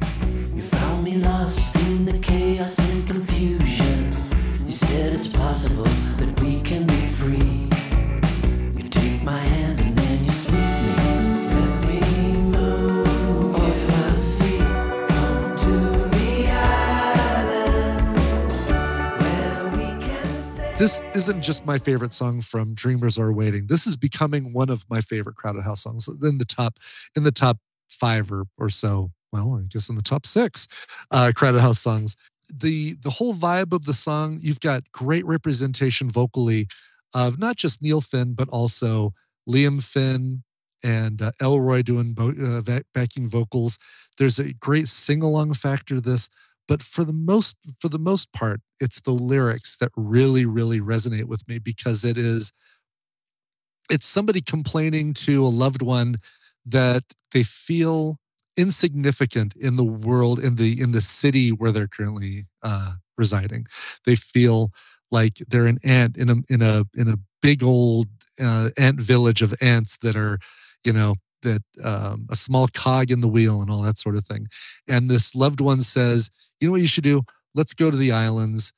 [0.55, 4.13] You found me lost in the chaos and confusion.
[4.67, 5.85] You said it's possible
[6.19, 6.38] that
[20.79, 23.67] this isn't just my favorite song from Dreamers Are Waiting.
[23.67, 26.79] This is becoming one of my favorite Crowded House songs in the top
[27.17, 27.59] in the top
[27.91, 29.11] five or or so.
[29.33, 30.69] Well, I guess in the top six
[31.11, 32.17] uh, Crowded House songs.
[32.55, 36.69] The the whole vibe of the song, you've got great representation vocally
[37.13, 39.15] of not just Neil Finn, but also
[39.51, 40.45] Liam Finn
[40.85, 43.81] and uh, Elroy doing bo- uh, backing vocals.
[44.17, 46.29] There's a great sing along factor to this
[46.69, 51.25] but for the most for the most part it's the lyrics that really really resonate
[51.25, 52.53] with me because it is
[53.91, 56.17] it's somebody complaining to a loved one
[56.65, 58.19] that they feel
[58.57, 63.67] insignificant in the world in the in the city where they're currently uh, residing.
[64.05, 64.73] They feel
[65.11, 68.07] like they're an ant in a in a in a big old
[68.43, 70.39] uh, ant village of ants that are
[70.85, 74.25] you know that um, a small cog in the wheel and all that sort of
[74.25, 74.47] thing
[74.89, 76.31] and this loved one says
[76.61, 77.23] you know what you should do?
[77.55, 78.73] Let's go to the islands.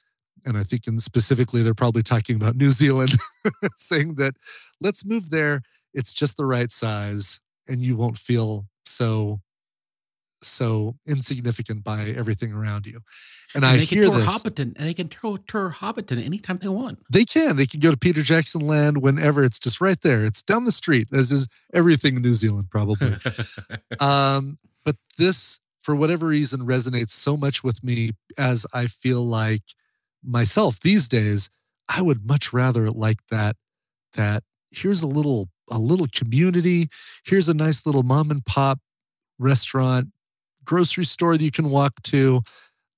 [0.44, 3.12] And I think, and specifically, they're probably talking about New Zealand,
[3.76, 4.34] saying that
[4.80, 5.60] let's move there.
[5.92, 9.40] It's just the right size, and you won't feel so
[10.42, 13.00] so insignificant by everything around you.
[13.54, 14.26] And, and I hear tour this.
[14.26, 17.00] Hobbiton, and they can tour, tour Hobbiton anytime they want.
[17.10, 17.56] They can.
[17.56, 19.44] They can go to Peter Jackson Land whenever.
[19.44, 20.24] It's just right there.
[20.24, 21.08] It's down the street.
[21.12, 23.14] As is everything in New Zealand, probably.
[24.00, 29.62] um, but this for whatever reason resonates so much with me as I feel like
[30.22, 31.50] myself these days,
[31.88, 33.56] I would much rather like that
[34.14, 36.88] that here's a little a little community,
[37.24, 38.80] here's a nice little mom and pop
[39.38, 40.08] restaurant,
[40.64, 42.42] grocery store that you can walk to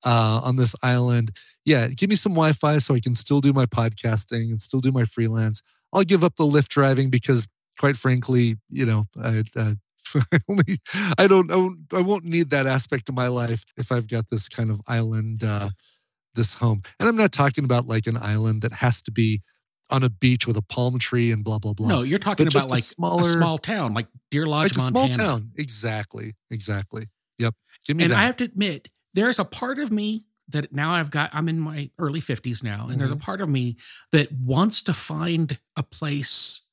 [0.05, 1.31] uh, on this island.
[1.65, 4.91] Yeah, give me some Wi-Fi so I can still do my podcasting and still do
[4.91, 5.63] my freelance.
[5.93, 7.47] I'll give up the Lyft driving because,
[7.79, 9.75] quite frankly, you know, I, I
[10.15, 10.79] I only
[11.19, 14.31] I don't, I won't, I won't need that aspect of my life if I've got
[14.31, 15.71] this kind of island uh
[16.35, 16.83] this home.
[16.99, 19.43] And I'm not talking about like an island that has to be
[19.91, 21.89] on a beach with a palm tree and blah blah blah.
[21.89, 25.09] No, you're talking about like a, smaller, a small town, like Deer Lodge, like Montana.
[25.09, 25.51] a small town.
[25.57, 26.35] Exactly.
[26.51, 27.07] Exactly.
[27.39, 27.55] Yep.
[27.87, 28.19] Give me and that.
[28.19, 31.59] I have to admit, there's a part of me that now I've got, I'm in
[31.59, 32.99] my early 50s now, and mm-hmm.
[32.99, 33.25] there's a mm-hmm.
[33.25, 33.77] part of me
[34.13, 36.67] that wants to find a place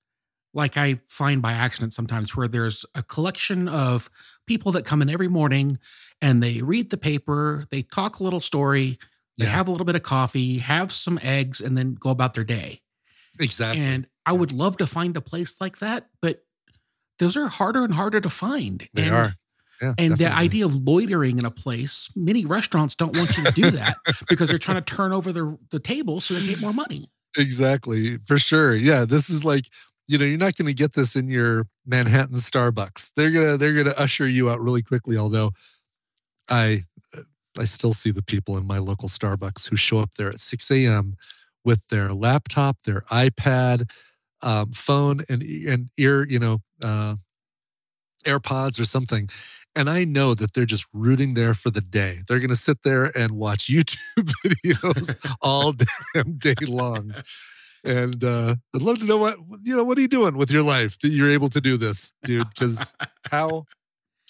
[0.53, 4.09] like I find by accident sometimes, where there's a collection of
[4.47, 5.77] people that come in every morning
[6.21, 8.97] and they read the paper, they talk a little story,
[9.37, 9.51] they yeah.
[9.51, 12.81] have a little bit of coffee, have some eggs, and then go about their day.
[13.39, 13.85] Exactly.
[13.85, 16.43] And I would love to find a place like that, but
[17.19, 18.87] those are harder and harder to find.
[18.93, 19.33] They and, are.
[19.81, 20.25] Yeah, and definitely.
[20.25, 23.95] the idea of loitering in a place, many restaurants don't want you to do that
[24.29, 27.09] because they're trying to turn over the, the table so they get more money.
[27.37, 28.75] Exactly, for sure.
[28.75, 29.65] Yeah, this is like
[30.09, 33.13] you know, you're not going to get this in your Manhattan Starbucks.
[33.13, 35.15] They're gonna they're gonna usher you out really quickly.
[35.15, 35.51] Although,
[36.49, 36.81] I
[37.59, 40.71] I still see the people in my local Starbucks who show up there at 6
[40.71, 41.15] a.m.
[41.63, 43.91] with their laptop, their iPad,
[44.41, 47.15] um, phone, and and ear, you know, uh,
[48.25, 49.29] AirPods or something.
[49.75, 52.17] And I know that they're just rooting there for the day.
[52.27, 55.73] They're going to sit there and watch YouTube videos all
[56.13, 57.13] damn day long
[57.83, 59.83] and uh, I'd love to know what you know.
[59.83, 62.49] What are you doing with your life that you're able to do this, dude?
[62.49, 62.95] Because
[63.31, 63.65] how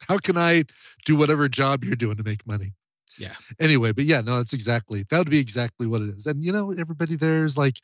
[0.07, 0.63] how can I
[1.05, 2.73] do whatever job you're doing to make money?
[3.17, 3.33] Yeah.
[3.59, 6.25] Anyway, but yeah, no, that's exactly that would be exactly what it is.
[6.25, 7.77] And you know, everybody there's like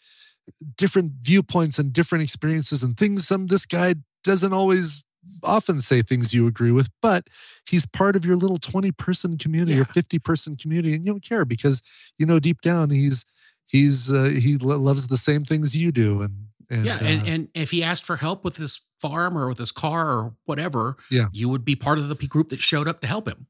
[0.77, 3.27] different viewpoints and different experiences and things.
[3.27, 5.03] Some this guy doesn't always
[5.43, 7.29] often say things you agree with, but
[7.69, 9.81] he's part of your little 20 person community yeah.
[9.81, 11.81] or 50 person community, and you don't care because
[12.17, 13.25] you know deep down he's
[13.67, 17.47] he's uh, he loves the same things you do and, and yeah and, uh, and
[17.53, 21.27] if he asked for help with his farm or with his car or whatever yeah.
[21.31, 23.47] you would be part of the group that showed up to help him.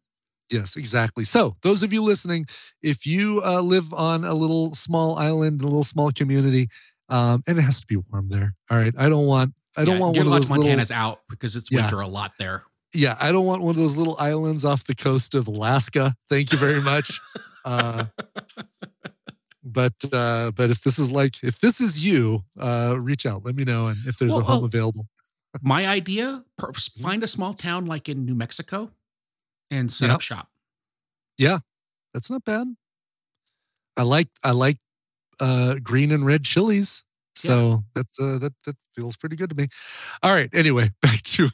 [0.52, 1.24] Yes exactly.
[1.24, 2.46] So those of you listening
[2.82, 6.68] if you uh, live on a little small island a little small community
[7.10, 8.94] um, and it has to be warm there all right?
[8.98, 11.72] I don't want i don't yeah, want one of those montana's little, out because it's
[11.72, 12.06] winter yeah.
[12.06, 12.64] a lot there
[12.94, 16.52] yeah i don't want one of those little islands off the coast of alaska thank
[16.52, 17.20] you very much
[17.66, 18.06] uh,
[19.66, 23.44] but uh, but if this is like if this is you, uh, reach out.
[23.44, 25.08] Let me know, and if there's well, a home available.
[25.62, 26.46] my idea:
[27.02, 28.92] find a small town like in New Mexico,
[29.72, 30.50] and set up shop.
[31.38, 31.58] Yeah,
[32.14, 32.68] that's not bad.
[33.98, 34.78] I like I like
[35.42, 37.04] uh, green and red chilies.
[37.36, 37.78] So yeah.
[37.96, 39.68] that's uh, that that feels pretty good to me.
[40.24, 40.50] All right.
[40.54, 41.50] Anyway, back to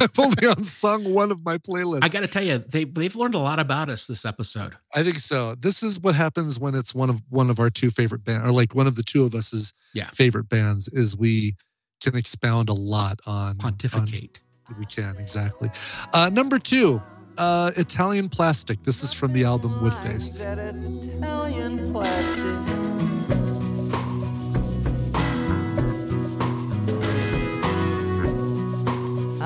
[0.00, 2.04] I'm only on song one of my playlist.
[2.04, 4.74] I got to tell you, they they've learned a lot about us this episode.
[4.94, 5.54] I think so.
[5.54, 8.52] This is what happens when it's one of one of our two favorite bands, or
[8.52, 10.06] like one of the two of us's yeah.
[10.06, 10.88] favorite bands.
[10.88, 11.56] Is we
[12.02, 14.40] can expound a lot on pontificate.
[14.68, 15.70] On, we can exactly.
[16.12, 17.02] Uh, number two,
[17.36, 18.82] uh, Italian Plastic.
[18.82, 20.28] This is from the album Woodface.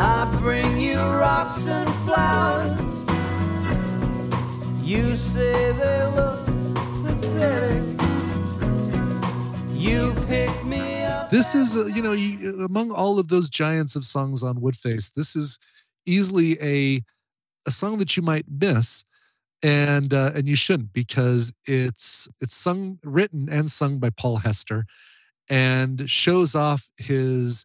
[0.04, 2.76] I bring you rocks and flowers.
[4.82, 6.44] You say they look
[7.04, 7.82] pathetic.
[9.70, 11.30] You pick me up.
[11.30, 15.12] This is, uh, you know, you, among all of those giants of songs on Woodface,
[15.12, 15.60] this is
[16.04, 17.02] easily a
[17.64, 19.04] a song that you might miss,
[19.62, 24.84] and uh, and you shouldn't because it's it's sung, written, and sung by Paul Hester,
[25.48, 27.64] and shows off his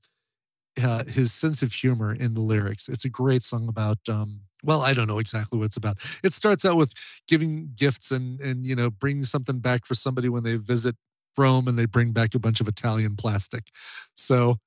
[0.82, 2.90] uh, his sense of humor in the lyrics.
[2.90, 4.00] It's a great song about.
[4.10, 5.98] Um, well, I don't know exactly what it's about.
[6.24, 6.94] It starts out with
[7.28, 10.96] giving gifts and and you know bringing something back for somebody when they visit
[11.38, 13.70] Rome and they bring back a bunch of Italian plastic.
[14.16, 14.58] So,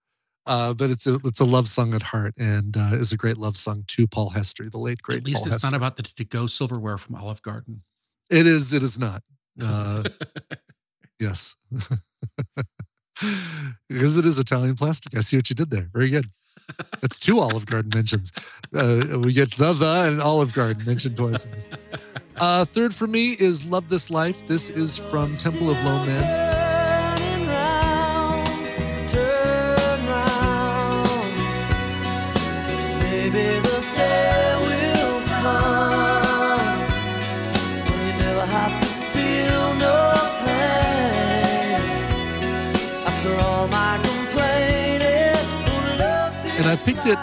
[0.46, 3.36] uh, but it's a it's a love song at heart and uh, is a great
[3.38, 5.70] love song to Paul Hester, the late great At least Paul it's Hester.
[5.72, 7.82] not about the to go silverware from Olive Garden.
[8.30, 8.72] It is.
[8.72, 9.22] It is not.
[9.62, 10.04] Uh,
[11.20, 11.56] yes.
[13.88, 15.16] because it is Italian plastic.
[15.16, 15.88] I see what you did there.
[15.92, 16.26] Very good.
[17.00, 18.32] That's two Olive Garden mentions.
[18.74, 21.46] Uh, we get the the and Olive Garden mentioned twice.
[22.36, 24.46] Uh, third for me is Love This Life.
[24.46, 26.59] This is from Temple of Low Men.
[46.70, 47.18] I picked it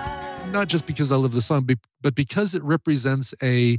[0.52, 1.70] not just because I love the song,
[2.02, 3.78] but because it represents a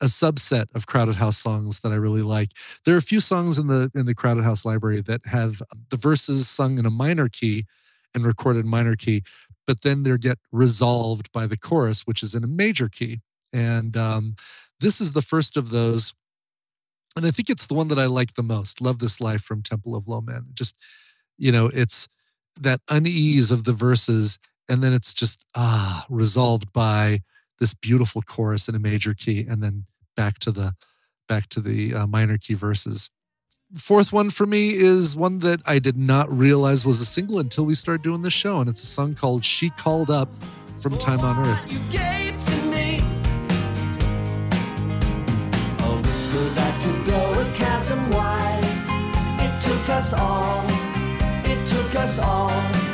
[0.00, 2.50] a subset of Crowded House songs that I really like.
[2.84, 5.96] There are a few songs in the in the Crowded House library that have the
[5.96, 7.66] verses sung in a minor key
[8.16, 9.22] and recorded minor key,
[9.64, 13.20] but then they get resolved by the chorus, which is in a major key.
[13.52, 14.34] And um,
[14.80, 16.14] this is the first of those.
[17.14, 18.82] And I think it's the one that I like the most.
[18.82, 20.46] Love This Life from Temple of Low Men.
[20.52, 20.74] Just,
[21.38, 22.08] you know, it's
[22.60, 27.20] that unease of the verses and then it's just ah resolved by
[27.58, 30.74] this beautiful chorus in a major key and then back to the
[31.28, 33.10] back to the uh, minor key verses
[33.74, 37.64] fourth one for me is one that i did not realize was a single until
[37.66, 40.28] we started doing this show and it's a song called she called up
[40.76, 41.62] from time on earth.
[49.40, 50.64] It took us all,
[51.44, 52.85] it took us all.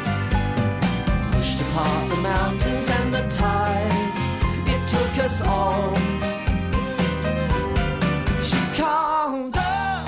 [1.72, 4.68] Apart the mountains and the tide.
[4.68, 5.90] It took us all.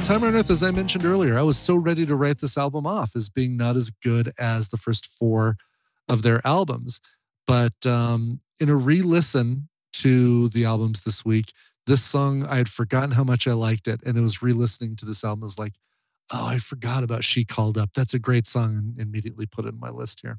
[0.04, 2.86] Time on earth as i mentioned earlier i was so ready to write this album
[2.86, 5.56] off as being not as good as the first four
[6.06, 7.00] of their albums
[7.46, 11.46] but um, in a re-listen to the albums this week
[11.86, 15.06] this song i had forgotten how much i liked it and it was re-listening to
[15.06, 15.76] this album I was like
[16.30, 19.72] oh i forgot about she called up that's a great song and immediately put it
[19.72, 20.38] in my list here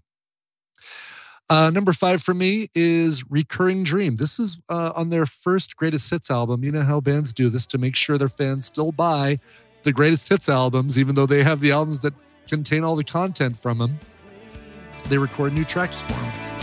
[1.49, 4.15] uh, number five for me is Recurring Dream.
[4.15, 6.63] This is uh, on their first greatest hits album.
[6.63, 9.39] You know how bands do this to make sure their fans still buy
[9.83, 12.13] the greatest hits albums, even though they have the albums that
[12.47, 13.99] contain all the content from them.
[15.09, 16.54] They record new tracks for them.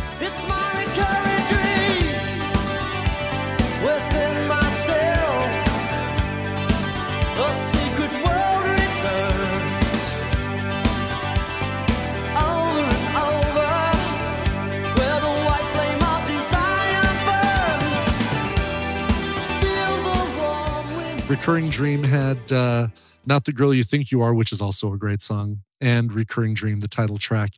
[21.33, 22.89] Recurring Dream had uh,
[23.25, 26.53] Not the Girl You Think You Are, which is also a great song, and Recurring
[26.53, 27.53] Dream, the title track,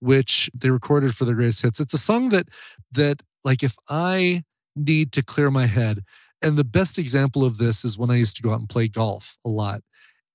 [0.00, 1.78] which they recorded for their greatest hits.
[1.78, 2.48] It's a song that
[2.90, 4.42] that like if I
[4.74, 6.02] need to clear my head,
[6.42, 8.88] and the best example of this is when I used to go out and play
[8.88, 9.82] golf a lot.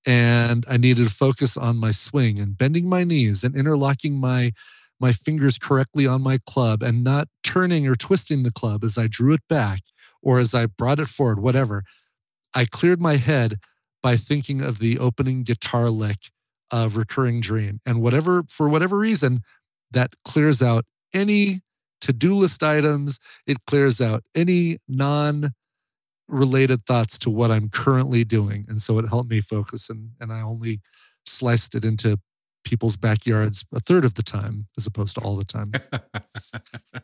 [0.06, 4.52] And I needed to focus on my swing and bending my knees and interlocking my
[4.98, 9.06] my fingers correctly on my club and not turning or twisting the club as I
[9.06, 9.80] drew it back
[10.22, 11.84] or as I brought it forward, whatever.
[12.54, 13.56] I cleared my head
[14.02, 16.30] by thinking of the opening guitar lick
[16.70, 17.80] of Recurring Dream.
[17.86, 19.40] And whatever, for whatever reason,
[19.90, 20.84] that clears out
[21.14, 21.60] any
[22.00, 23.18] to do list items.
[23.46, 25.50] It clears out any non
[26.28, 28.66] related thoughts to what I'm currently doing.
[28.68, 29.88] And so it helped me focus.
[29.88, 30.80] And, and I only
[31.24, 32.18] sliced it into
[32.64, 35.72] people's backyards a third of the time as opposed to all the time.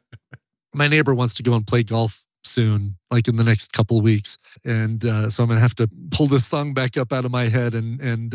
[0.74, 4.04] My neighbor wants to go and play golf soon, like in the next couple of
[4.04, 7.30] weeks, and uh, so I'm gonna have to pull this song back up out of
[7.30, 8.34] my head, and and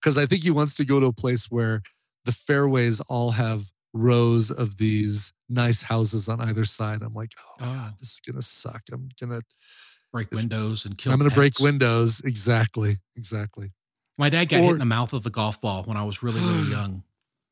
[0.00, 1.82] because I think he wants to go to a place where
[2.24, 7.02] the fairways all have rows of these nice houses on either side.
[7.02, 7.64] I'm like, oh, Oh.
[7.66, 8.82] god, this is gonna suck.
[8.92, 9.40] I'm gonna
[10.12, 11.12] Break windows and kill.
[11.12, 12.22] I'm gonna break windows.
[12.24, 13.72] Exactly, exactly.
[14.16, 16.40] My dad got hit in the mouth of the golf ball when I was really,
[16.40, 17.02] really young.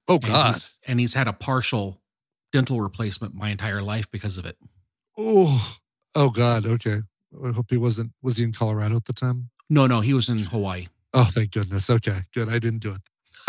[0.08, 2.00] Oh and god, he's, and he's had a partial
[2.52, 4.56] dental replacement my entire life because of it.
[5.18, 5.76] Oh,
[6.16, 6.66] oh God.
[6.66, 7.02] Okay.
[7.44, 8.12] I hope he wasn't.
[8.22, 9.50] Was he in Colorado at the time?
[9.68, 10.86] No, no, he was in Hawaii.
[11.12, 11.88] Oh, thank goodness.
[11.90, 12.48] Okay, good.
[12.48, 13.00] I didn't do it.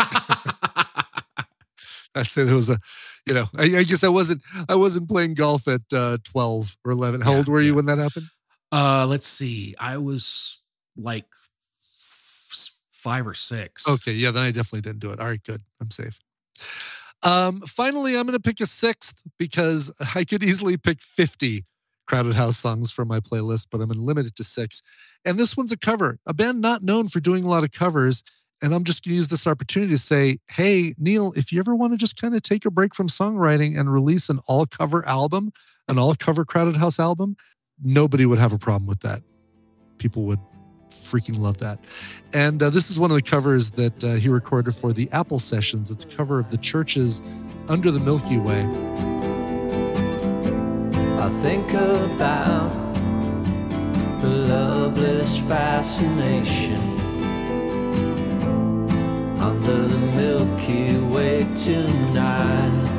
[2.14, 2.78] I said there was a,
[3.26, 4.42] you know, I, I guess I wasn't.
[4.68, 7.20] I wasn't playing golf at uh, twelve or eleven.
[7.20, 8.26] How Yeah, old were you when that happened?
[8.72, 9.74] uh, let's see.
[9.78, 10.60] I was
[10.96, 11.26] like
[12.92, 13.88] five or six.
[13.88, 15.20] Okay, yeah, then I definitely didn't do it.
[15.20, 15.62] All right, good.
[15.80, 16.18] I'm safe.
[17.22, 21.64] Um, finally, I'm going to pick a sixth because I could easily pick 50
[22.08, 24.82] Crowded House songs for my playlist, but I'm to six.
[25.24, 28.24] And this one's a cover, a band not known for doing a lot of covers.
[28.62, 31.74] And I'm just going to use this opportunity to say, hey, Neil, if you ever
[31.74, 35.06] want to just kind of take a break from songwriting and release an all cover
[35.06, 35.52] album,
[35.86, 37.36] an all cover Crowded House album,
[37.82, 39.22] nobody would have a problem with that.
[39.98, 40.40] People would
[40.88, 41.78] freaking love that.
[42.32, 45.38] And uh, this is one of the covers that uh, he recorded for the Apple
[45.38, 45.90] Sessions.
[45.90, 47.22] It's a cover of the Church's
[47.68, 49.17] Under the Milky Way.
[51.20, 52.70] I think about
[54.20, 56.80] the loveless fascination
[59.40, 62.94] under the Milky Way tonight.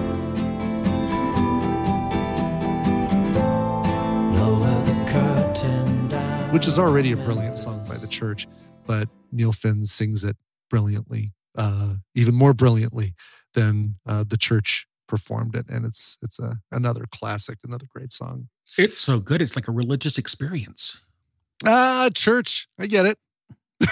[6.51, 8.47] Which is already a brilliant song by the church,
[8.85, 10.35] but Neil Finn sings it
[10.69, 13.13] brilliantly, uh, even more brilliantly
[13.53, 18.47] than uh, the church performed it, and it's it's a another classic, another great song.
[18.77, 19.41] It's so good.
[19.41, 21.01] It's like a religious experience.
[21.65, 23.17] Ah, church, I get it.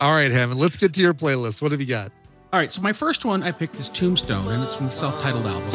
[0.00, 1.62] All right, Hammond, let's get to your playlist.
[1.62, 2.10] What have you got?
[2.52, 5.46] All right, so my first one I picked is Tombstone, and it's from the self-titled
[5.46, 5.68] album.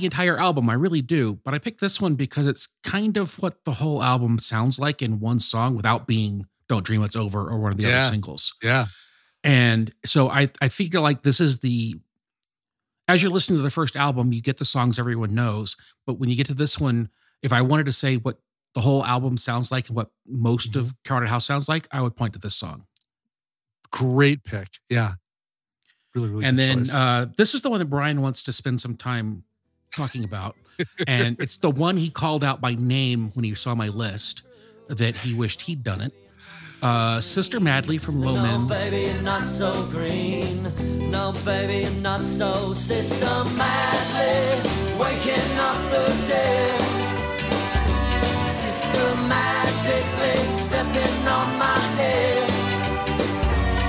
[0.00, 3.34] The entire album, I really do, but I picked this one because it's kind of
[3.42, 7.48] what the whole album sounds like in one song without being Don't Dream It's Over
[7.48, 8.00] or one of the Yeah.
[8.02, 8.54] other singles.
[8.62, 8.86] Yeah,
[9.44, 11.94] And so I, I figure like this is the
[13.08, 15.76] as you're listening to the first album, you get the songs everyone knows.
[16.06, 17.08] But when you get to this one,
[17.42, 18.38] if I wanted to say what
[18.74, 22.14] the whole album sounds like and what most of Crowded House sounds like, I would
[22.16, 22.86] point to this song.
[23.92, 24.68] great pick.
[24.88, 25.14] Yeah,
[26.14, 26.44] really, really.
[26.44, 29.42] and then uh, this is the one that Brian wants to spend some time
[29.92, 30.56] talking about.
[31.06, 34.42] and it's the one he called out by name when he saw my list
[34.88, 36.12] that he wished he'd done it.
[36.82, 38.66] Uh, Sister Madly from Low No, Men.
[38.66, 40.62] baby, you're not so green.
[41.10, 44.62] No, baby, you're not so systematically
[44.98, 46.80] waking up the dead.
[48.48, 52.48] Systematically stepping on my head.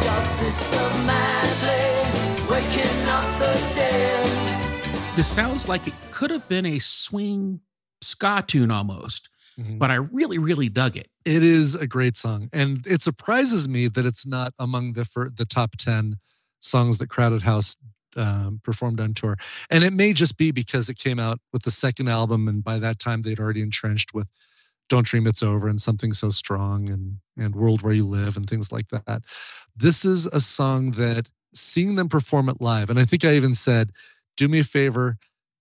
[0.03, 1.89] You're systematically
[2.51, 3.00] waking up the dead.
[5.15, 7.59] This sounds like it could have been a swing
[8.01, 9.77] ska tune almost, Mhm.
[9.77, 11.09] but I really, really dug it.
[11.25, 15.05] It is a great song, and it surprises me that it's not among the
[15.35, 16.17] the top ten
[16.59, 17.75] songs that Crowded House
[18.17, 19.37] um, performed on tour.
[19.69, 22.79] And it may just be because it came out with the second album, and by
[22.79, 24.27] that time they'd already entrenched with
[24.89, 28.45] "Don't Dream It's Over" and "Something So Strong" and and "World Where You Live" and
[28.49, 29.25] things like that.
[29.75, 33.55] This is a song that seeing them perform it live, and I think I even
[33.55, 33.91] said,
[34.37, 35.17] "Do me a favor."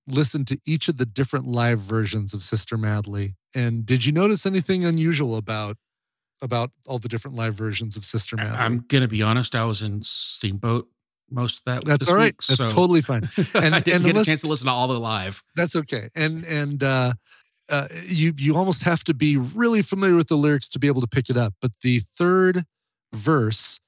[0.07, 3.37] Listen to each of the different live versions of Sister Madly.
[3.55, 5.77] And did you notice anything unusual about
[6.43, 8.57] about all the different live versions of Sister Madly?
[8.57, 10.89] I'm gonna be honest, I was in Steamboat
[11.31, 11.85] most of that.
[11.85, 12.27] That's all right.
[12.27, 13.23] week, That's so totally fine.
[13.55, 15.43] And- I didn't and get a chance to listen to all the live.
[15.55, 16.09] That's okay.
[16.17, 17.13] And and uh,
[17.71, 21.01] uh, you you almost have to be really familiar with the lyrics to be able
[21.03, 21.55] to pick it up.
[21.61, 22.65] But the third
[23.15, 23.81] verse,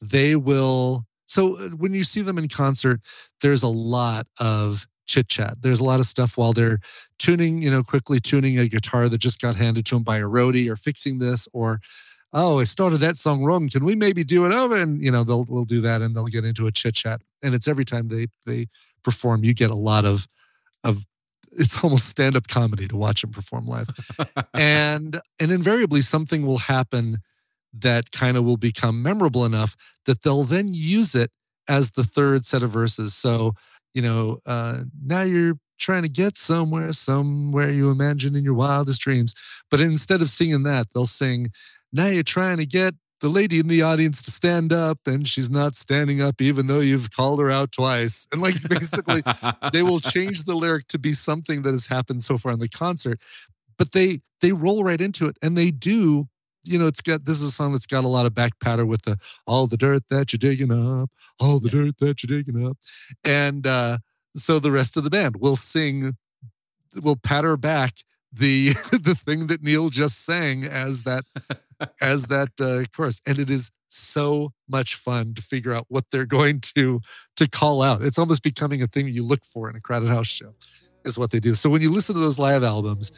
[0.00, 1.06] they will.
[1.32, 3.00] So uh, when you see them in concert,
[3.40, 5.62] there's a lot of chit chat.
[5.62, 6.78] There's a lot of stuff while they're
[7.18, 10.24] tuning, you know, quickly tuning a guitar that just got handed to them by a
[10.24, 11.80] roadie, or fixing this, or
[12.34, 13.70] oh, I started that song wrong.
[13.70, 14.76] Can we maybe do it over?
[14.76, 17.22] And you know, they'll they'll do that, and they'll get into a chit chat.
[17.42, 18.66] And it's every time they they
[19.02, 20.28] perform, you get a lot of
[20.84, 21.06] of
[21.52, 23.88] it's almost stand-up comedy to watch them perform live
[24.54, 27.18] and and invariably something will happen
[27.72, 31.30] that kind of will become memorable enough that they'll then use it
[31.68, 33.14] as the third set of verses.
[33.14, 33.52] So
[33.94, 39.00] you know uh now you're trying to get somewhere somewhere you imagine in your wildest
[39.00, 39.34] dreams.
[39.70, 41.48] But instead of singing that they'll sing
[41.92, 45.48] now you're trying to get the lady in the audience to stand up and she's
[45.48, 48.26] not standing up even though you've called her out twice.
[48.32, 49.22] And like basically
[49.72, 52.68] they will change the lyric to be something that has happened so far in the
[52.68, 53.20] concert
[53.82, 56.28] but they they roll right into it and they do
[56.64, 58.86] you know, it's got this is a song that's got a lot of back patter
[58.86, 61.10] with the all the dirt that you're digging up,
[61.40, 62.78] all the dirt that you're digging up.
[63.24, 63.98] And uh,
[64.34, 66.16] so the rest of the band will sing,
[67.02, 67.92] will patter back
[68.32, 71.24] the the thing that Neil just sang as that
[72.00, 76.26] as that uh, chorus, and it is so much fun to figure out what they're
[76.26, 77.00] going to
[77.36, 78.02] to call out.
[78.02, 80.54] It's almost becoming a thing you look for in a crowded house show,
[81.04, 81.54] is what they do.
[81.54, 83.12] So when you listen to those live albums,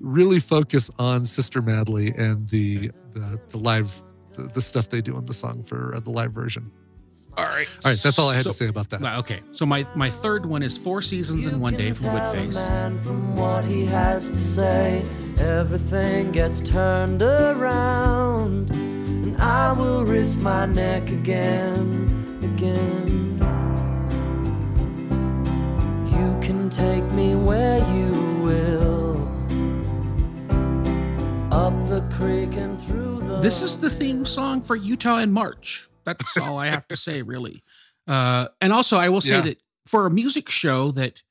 [0.00, 4.02] really focus on Sister Madly and the the, the live
[4.34, 6.70] the, the stuff they do in the song for uh, the live version.
[7.36, 7.68] All right.
[7.84, 9.00] All right, that's all I had So- to say about that.
[9.20, 12.66] Okay, so my my third one is Four Seasons in One Day from Woodface.
[13.04, 15.04] from what he has to say,
[15.38, 22.08] everything gets turned around, and I will risk my neck again,
[22.42, 23.38] again.
[26.10, 28.10] You can take me where you
[28.42, 28.97] will,
[33.42, 35.88] This is the theme song for Utah in March.
[36.04, 37.62] That's all I have to say, really.
[38.06, 39.40] Uh, and also, I will say Yeah.
[39.42, 41.22] that for a music show that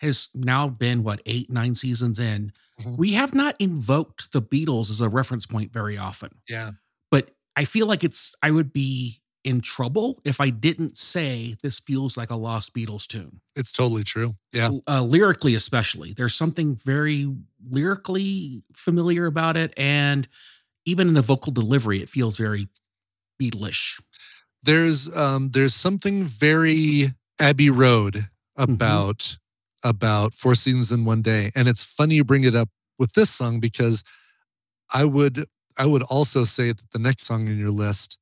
[0.00, 2.96] has now been what eight, nine seasons in, Mhm.
[2.96, 6.30] we have not invoked the Beatles as a reference point very often.
[6.48, 6.72] Yeah.
[7.10, 11.80] But I feel like it's I would be in trouble if I didn't say this
[11.80, 13.40] feels like a lost Beatles tune.
[13.56, 14.36] It's totally true.
[14.52, 14.70] Yeah.
[14.86, 17.32] uh, lyrically especially there's something very
[17.70, 20.28] lyrically familiar about it and
[20.84, 22.68] even in the vocal delivery it feels very
[23.40, 24.00] beatlish
[24.62, 29.38] There's um there's something very Abbey Road about
[29.82, 31.50] about Four Seasons in One Day.
[31.56, 32.68] And it's funny you bring it up
[32.98, 34.04] with this song because
[34.92, 35.46] I would
[35.78, 38.18] I would also say that the next song in your list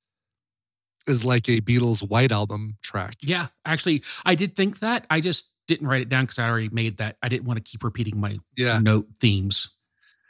[1.09, 3.15] is like a Beatles White Album track.
[3.23, 6.69] yeah actually i did think that i just didn't write it down because i already
[6.71, 8.79] made that i didn't want to keep repeating my Yeah.
[8.83, 9.75] note themes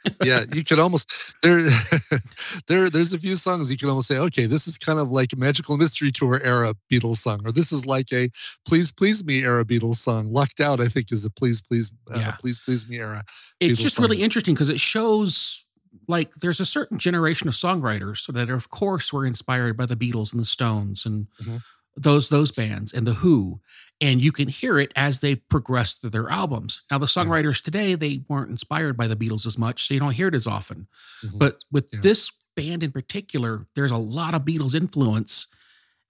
[0.23, 1.11] yeah, you could almost
[1.43, 1.59] there
[2.67, 5.33] there there's a few songs you can almost say, okay, this is kind of like
[5.33, 8.29] a Magical Mystery Tour era Beatles song, or this is like a
[8.65, 10.31] Please Please Me era Beatles song.
[10.31, 12.31] Lucked Out, I think, is a Please Please uh, Yeah.
[12.39, 13.25] Please Please Me era.
[13.59, 15.58] it's Beatles just really interesting because it shows
[16.07, 20.31] like there's a certain generation of songwriters that of course were inspired by the beatles
[20.33, 21.61] and the stones and Mhm.
[21.97, 23.59] those those bands and the who
[24.01, 27.95] and you can hear it as they've progressed through their albums now the songwriters today
[27.95, 30.87] they weren't inspired by the beatles as much so you don't hear it as often
[31.23, 31.39] Mhm.
[31.39, 31.99] but with Yeah.
[32.01, 35.47] this band in particular there's a lot of beatles influence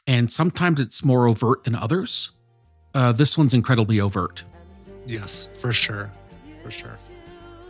[0.08, 2.32] and sometimes it's more overt than others
[2.96, 4.44] uh, this one's incredibly overt
[5.08, 6.12] Yes, for sure,
[6.64, 6.96] for sure.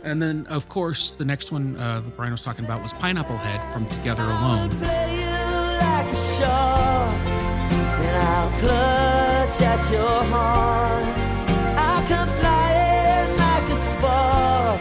[0.02, 3.36] And then, of course, the next one uh, that Brian was talking about was Pineapple
[3.36, 4.70] Head from Together Alone.
[4.70, 7.12] play you like a shark,
[8.00, 11.04] and I'll clutch at your heart.
[11.76, 14.80] I come flying like a spark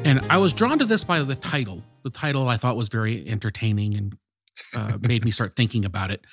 [0.05, 1.83] And I was drawn to this by the title.
[2.03, 4.17] The title I thought was very entertaining and
[4.75, 6.25] uh, made me start thinking about it.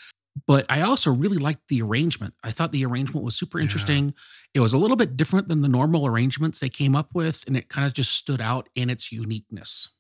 [0.47, 2.35] But I also really liked the arrangement.
[2.43, 3.65] I thought the arrangement was super Yeah.
[3.65, 4.15] interesting.
[4.55, 7.57] It was a little bit different than the normal arrangements they came up with, and
[7.57, 9.91] it kind of just stood out in its uniqueness.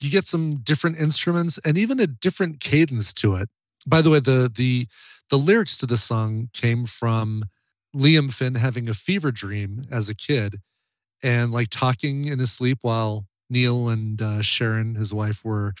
[0.00, 3.48] You get some different instruments and even a different cadence to it.
[3.86, 4.86] By the way, the the
[5.30, 7.44] the lyrics to this song came from
[7.94, 10.60] Liam Finn having a fever dream as a kid
[11.22, 15.74] and like talking in his sleep while Neil and uh, Sharon, his wife, were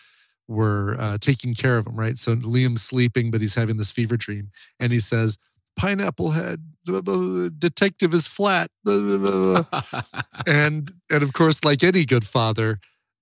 [0.48, 1.96] were uh, taking care of him.
[1.96, 4.50] Right, so Liam's sleeping, but he's having this fever dream,
[4.80, 5.38] and he says,
[5.76, 10.02] "Pineapple head, blah, blah, blah, detective is flat," blah, blah, blah, blah."
[10.46, 12.80] and and of course, like any good father,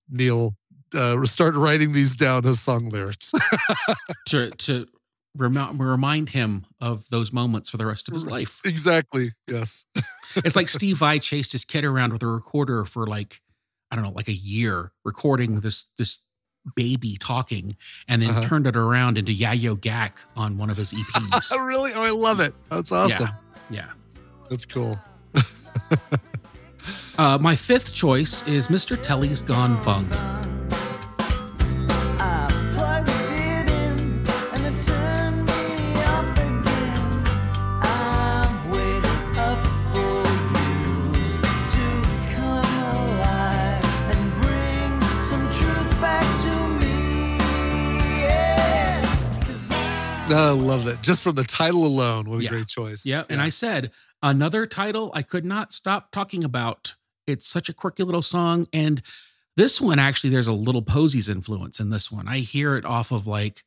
[0.09, 0.55] Neil
[0.95, 3.33] uh, started writing these down as song lyrics.
[4.29, 4.87] to to
[5.35, 8.61] remi- remind him of those moments for the rest of his life.
[8.65, 9.31] exactly.
[9.47, 9.85] Yes.
[10.35, 13.41] It's like Steve Vai chased his kid around with a recorder for like
[13.89, 16.21] I don't know, like a year, recording this this
[16.75, 17.75] baby talking,
[18.07, 18.41] and then Uh-huh.
[18.41, 21.51] turned it around into Ya-Yo Gakk on one of his EPs.
[21.57, 21.91] Oh, really?
[21.95, 22.53] Oh, I love it.
[22.69, 23.29] That's awesome.
[23.69, 23.87] yeah.
[24.49, 24.97] That's cool.
[27.19, 28.95] Uh, my fifth choice is Mr.
[29.01, 30.05] Telly's Gone Bung.
[50.37, 51.01] I- love it.
[51.01, 52.49] Just from the title alone, what a Yeah.
[52.49, 53.05] great choice.
[53.05, 53.91] Yeah, and I said
[54.21, 56.95] another title I could not stop talking about.
[57.25, 59.01] It's such a quirky little song, and
[59.55, 62.27] this one actually there's a little Posies influence in this one.
[62.27, 63.63] I hear it off of like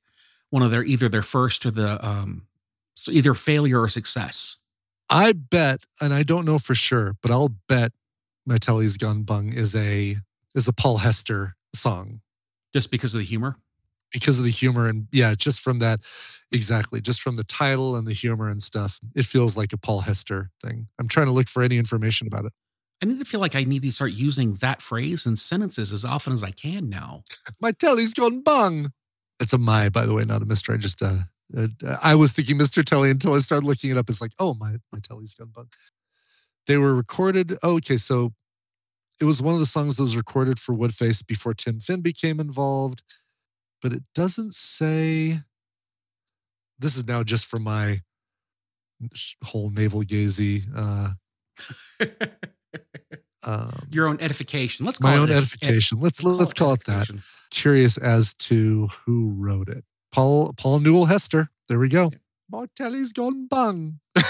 [0.51, 2.47] one of their either their first or the um
[2.94, 4.59] So either failure or success.
[5.09, 7.92] I bet, and I don't know for sure, but I'll bet
[8.47, 10.16] My Telly's Bung is a
[10.55, 12.20] is a Paul Hester song
[12.72, 13.56] Just because of the humor.
[14.12, 16.01] because of the humor and yeah, just from that
[16.52, 18.98] exactly, just from the title and the humor and stuff.
[19.14, 20.89] It feels like a Paul Hester thing.
[20.98, 22.52] I'm trying to look for any information about it.
[23.02, 26.05] I need to feel like I need to start using that phrase in sentences as
[26.05, 27.22] often as I can now.
[27.60, 28.90] My Telly's gone bung.
[29.40, 30.74] It's a my, by the way, not a Mister.
[30.74, 31.14] I just uh,
[31.56, 31.68] uh
[32.02, 32.85] I was thinking Mr.
[32.85, 34.10] Telly until I started looking it up.
[34.10, 35.68] It's like, oh my my Telly's gone bung.
[36.66, 37.56] They were recorded.
[37.62, 38.35] Oh, okay, so
[39.18, 42.39] it was one of the songs that was recorded for Woodface before Tim Finn became
[42.39, 43.02] involved,
[43.81, 45.39] but it doesn't say.
[46.81, 47.98] This is now just for my
[49.44, 50.65] whole navel gazy.
[50.74, 51.11] Uh,
[53.44, 54.86] um, Your own edification.
[54.86, 56.01] Let's call my it own ed- edification.
[56.01, 57.09] let's let's call it that.
[57.51, 59.85] curious as to who wrote it.
[60.12, 61.51] Paul Paul Newell Hester.
[61.69, 62.11] There we go.
[62.51, 64.01] My Telly's gone bung.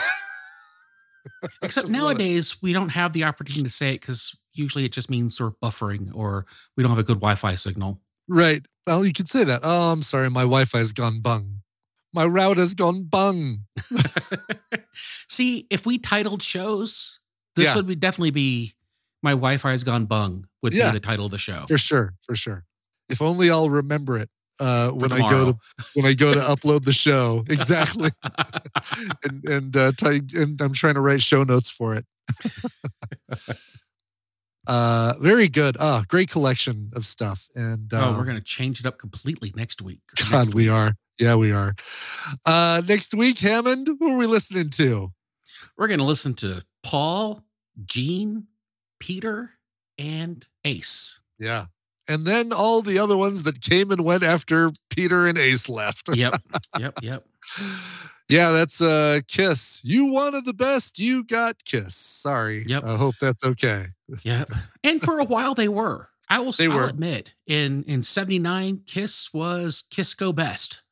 [1.62, 1.92] Except it.
[1.92, 5.50] nowadays, we don't have the opportunity to say it because usually it just means we're
[5.52, 6.44] buffering or
[6.76, 8.00] we don't have a good Wi Fi signal.
[8.28, 8.66] Right.
[8.86, 9.60] Well, you could say that.
[9.62, 11.59] Oh, I'm sorry, my Wi-Fi's gone bung.
[12.12, 13.66] My router's gone bung.
[15.28, 17.20] See, if we titled shows,
[17.56, 17.76] this Yeah.
[17.76, 18.74] would be definitely be
[19.22, 20.90] My Wi Fi has gone bung, would Yeah.
[20.90, 21.64] be the title of the show.
[21.68, 22.64] For sure, for sure.
[23.08, 24.28] If only I'll remember it
[24.58, 25.58] uh, when I go to
[25.94, 27.44] when I go to upload the show.
[27.50, 28.10] Exactly.
[29.24, 32.06] and and uh, ty- and I'm trying to write show notes for it.
[34.66, 35.76] uh, very good.
[35.80, 37.48] Ah, great collection of stuff.
[37.54, 40.00] And oh, um, we're going to change it up completely next week.
[40.16, 40.72] God, next we week.
[40.72, 40.94] are.
[41.20, 41.74] Yeah, we are.
[42.46, 45.12] Uh, next week, Hammond, who are we listening to?
[45.76, 47.42] We're going to listen to Paul,
[47.84, 48.46] Gene,
[48.98, 49.50] Peter,
[49.98, 51.20] and Ace.
[51.38, 51.66] Yeah.
[52.08, 56.08] And then all the other ones that came and went after Peter and Ace left.
[56.16, 56.40] Yep.
[56.78, 56.98] yep.
[57.02, 57.24] Yep.
[58.28, 59.80] yeah, that's uh Kiss.
[59.84, 61.94] You wanted the best, you got Kiss.
[61.94, 62.64] Sorry.
[62.66, 62.84] Yep.
[62.84, 63.86] I hope that's okay.
[64.22, 64.48] Yep.
[64.84, 66.08] and for a while they were.
[66.28, 66.88] I will They I'll were.
[66.88, 70.82] admit, in in 79, Kiss was Kiss Go Best.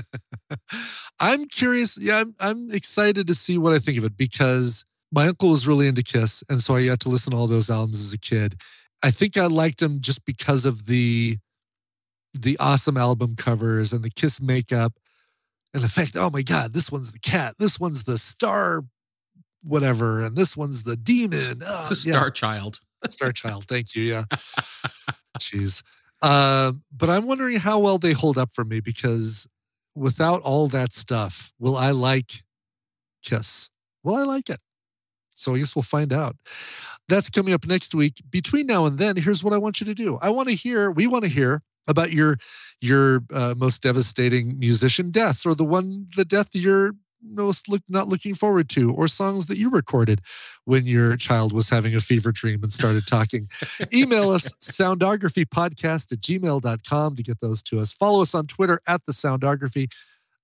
[1.20, 1.98] I'm curious.
[2.00, 5.66] Yeah, I'm, I'm excited to see what I think of it because my uncle was
[5.66, 6.44] really into Kiss.
[6.48, 8.60] And so I got to listen to all those albums as a kid.
[9.02, 11.38] I think I liked them just because of the
[12.34, 14.92] the awesome album covers and the Kiss makeup
[15.72, 18.82] and the fact, oh my God, this one's the cat, this one's the star,
[19.62, 21.62] whatever, and this one's the demon.
[21.64, 22.12] Oh, the yeah.
[22.12, 22.80] Star Child.
[23.08, 23.64] Star Child.
[23.66, 24.02] Thank you.
[24.02, 24.22] Yeah.
[25.38, 25.82] Jeez.
[26.20, 29.48] Um, but I'm wondering how well they hold up for me because
[29.98, 32.42] without all that stuff, will I like
[33.22, 33.70] Kiss?
[34.02, 34.60] Will I like it?
[35.34, 36.36] So I guess we'll find out.
[37.08, 38.22] That's coming up next week.
[38.30, 40.18] Between now and then, here's what I want you to do.
[40.20, 42.36] I want to hear, we want to hear about your
[42.80, 46.92] your uh, most devastating musician deaths or the one the death you're
[47.22, 50.20] most look, not looking forward to or songs that you recorded
[50.64, 53.48] when your child was having a fever dream and started talking.
[53.92, 57.92] Email us soundographypodcast at gmail.com to get those to us.
[57.92, 59.90] Follow us on twitter at the soundography.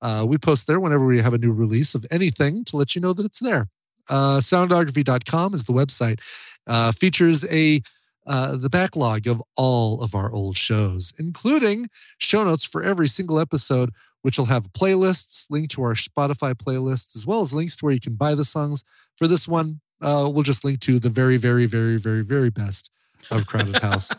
[0.03, 3.01] Uh, we post there whenever we have a new release of anything to let you
[3.01, 3.69] know that it's there.
[4.09, 6.21] Uh, soundography.com is the website.
[6.67, 7.81] Uh, features a
[8.27, 11.89] uh, the backlog of all of our old shows, including
[12.19, 13.91] show notes for every single episode,
[14.25, 17.93] which will have playlists, link to our Spotify playlists, as well as links to where
[17.93, 18.83] you can buy the songs.
[19.19, 22.91] For this one, uh, we'll just link to the very, very, very, very, very best
[23.31, 24.11] of Crowded House,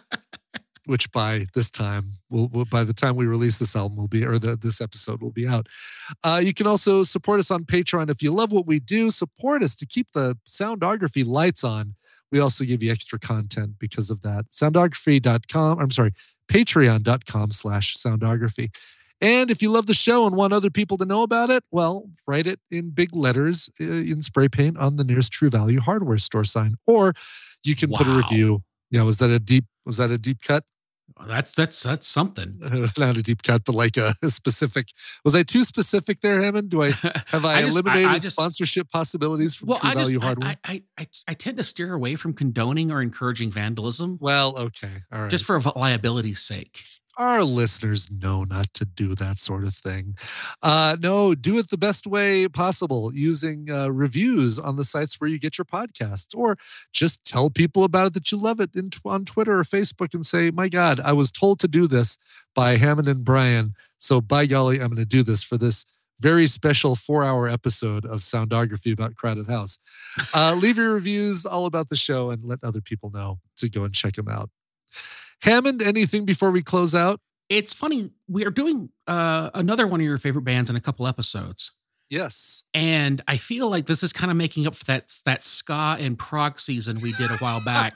[0.85, 4.23] which by this time, will will by the time we release this album, will be
[4.23, 5.65] or the, this episode will be out.
[6.23, 9.09] Uh, you can also support us on Patreon if you love what we do.
[9.09, 11.95] Support us to keep the soundography lights on.
[12.31, 14.51] We also give you extra content because of that.
[14.51, 15.79] Soundography.com.
[15.79, 16.11] I'm sorry,
[16.47, 18.69] patreon.com slash soundography.
[19.25, 22.09] And if you love the show and want other people to know about it, well,
[22.27, 26.17] write it in big letters uh, in spray paint on the nearest True Value hardware
[26.17, 26.75] store sign.
[26.85, 27.13] Or
[27.63, 28.63] you can put a review.
[28.91, 30.63] Yeah, was that a deep was that a deep cut?
[31.27, 32.59] That's that's that's something.
[32.97, 34.87] Not a deep cut, but like a, specific.
[35.23, 36.69] Was I too specific there, Hammond?
[36.69, 36.91] Do I
[37.27, 40.23] have I, I just- eliminated I just- sponsorship possibilities from Well, True I Value just
[40.23, 40.49] I, hardware?
[40.49, 44.89] I, I I I tend to steer away from condoning or encouraging vandalism well, okay,
[45.11, 45.31] all right.
[45.31, 46.81] just for liability's sake.
[47.17, 50.15] Our listeners know not to do that sort of thing.
[50.61, 55.29] Uh, no, do it the best way possible using uh, reviews on the sites where
[55.29, 56.57] you get your podcasts, or
[56.93, 60.25] just tell people about it that you love it in, on Twitter or Facebook and
[60.25, 62.17] say, My God, I was told to do this
[62.53, 63.73] by Hammond and Brian.
[63.97, 65.85] So, by golly, I'm going to do this for this
[66.19, 69.79] very special four hour episode of Soundography about Crowded House.
[70.33, 73.83] Uh, leave your reviews all about the show and let other people know to go
[73.83, 74.49] and check them out.
[75.43, 77.19] Hammond, anything before we close out?
[77.49, 81.07] It's funny we are doing uh, another one of your favorite bands in a couple
[81.07, 81.71] episodes,
[82.09, 82.65] Yes.
[82.75, 86.17] And I feel like this is kind of making up for that that ska and
[86.19, 87.95] prog season we did a while back.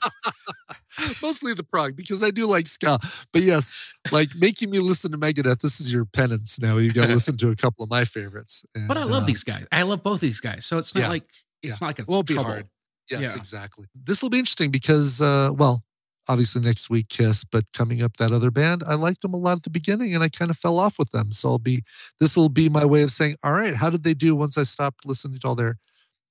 [1.22, 2.98] Mostly the prog because I do like ska.
[3.32, 6.78] But yes, like making me listen to Megadeth, this is your penance now.
[6.78, 8.66] You've got to listen to a couple of my favorites.
[8.74, 9.68] And, but I love uh, these guys.
[9.72, 10.66] I love both these guys.
[10.66, 11.10] So it's not Yeah.
[11.10, 11.24] like
[11.62, 11.86] it's Yeah.
[11.86, 12.66] not like it's Won't be hard.
[13.12, 13.40] Yes, Yeah.
[13.40, 13.86] exactly.
[13.96, 15.84] This will be interesting because, uh, well,
[16.30, 19.58] obviously next week Kiss, but coming up that other band, I liked them a lot
[19.58, 21.32] at the beginning, and I kind of fell off with them.
[21.32, 21.84] So I'll be
[22.20, 24.64] this will be my way of saying, all right, how did they do once I
[24.64, 25.78] stopped listening to all their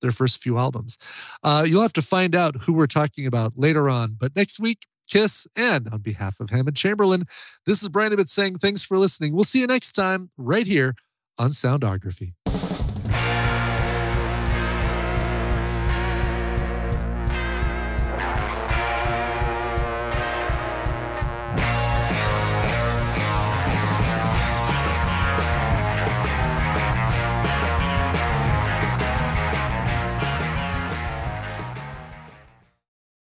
[0.01, 0.97] their first few albums?
[1.43, 4.15] Uh, you'll have to find out who we're talking about later on.
[4.17, 7.25] But next week, Kiss, and on behalf of Hammond Chamberlain,
[7.65, 9.33] this is Brian Ibbott saying thanks for listening.
[9.33, 10.95] We'll see you next time right here
[11.37, 12.33] on Soundography.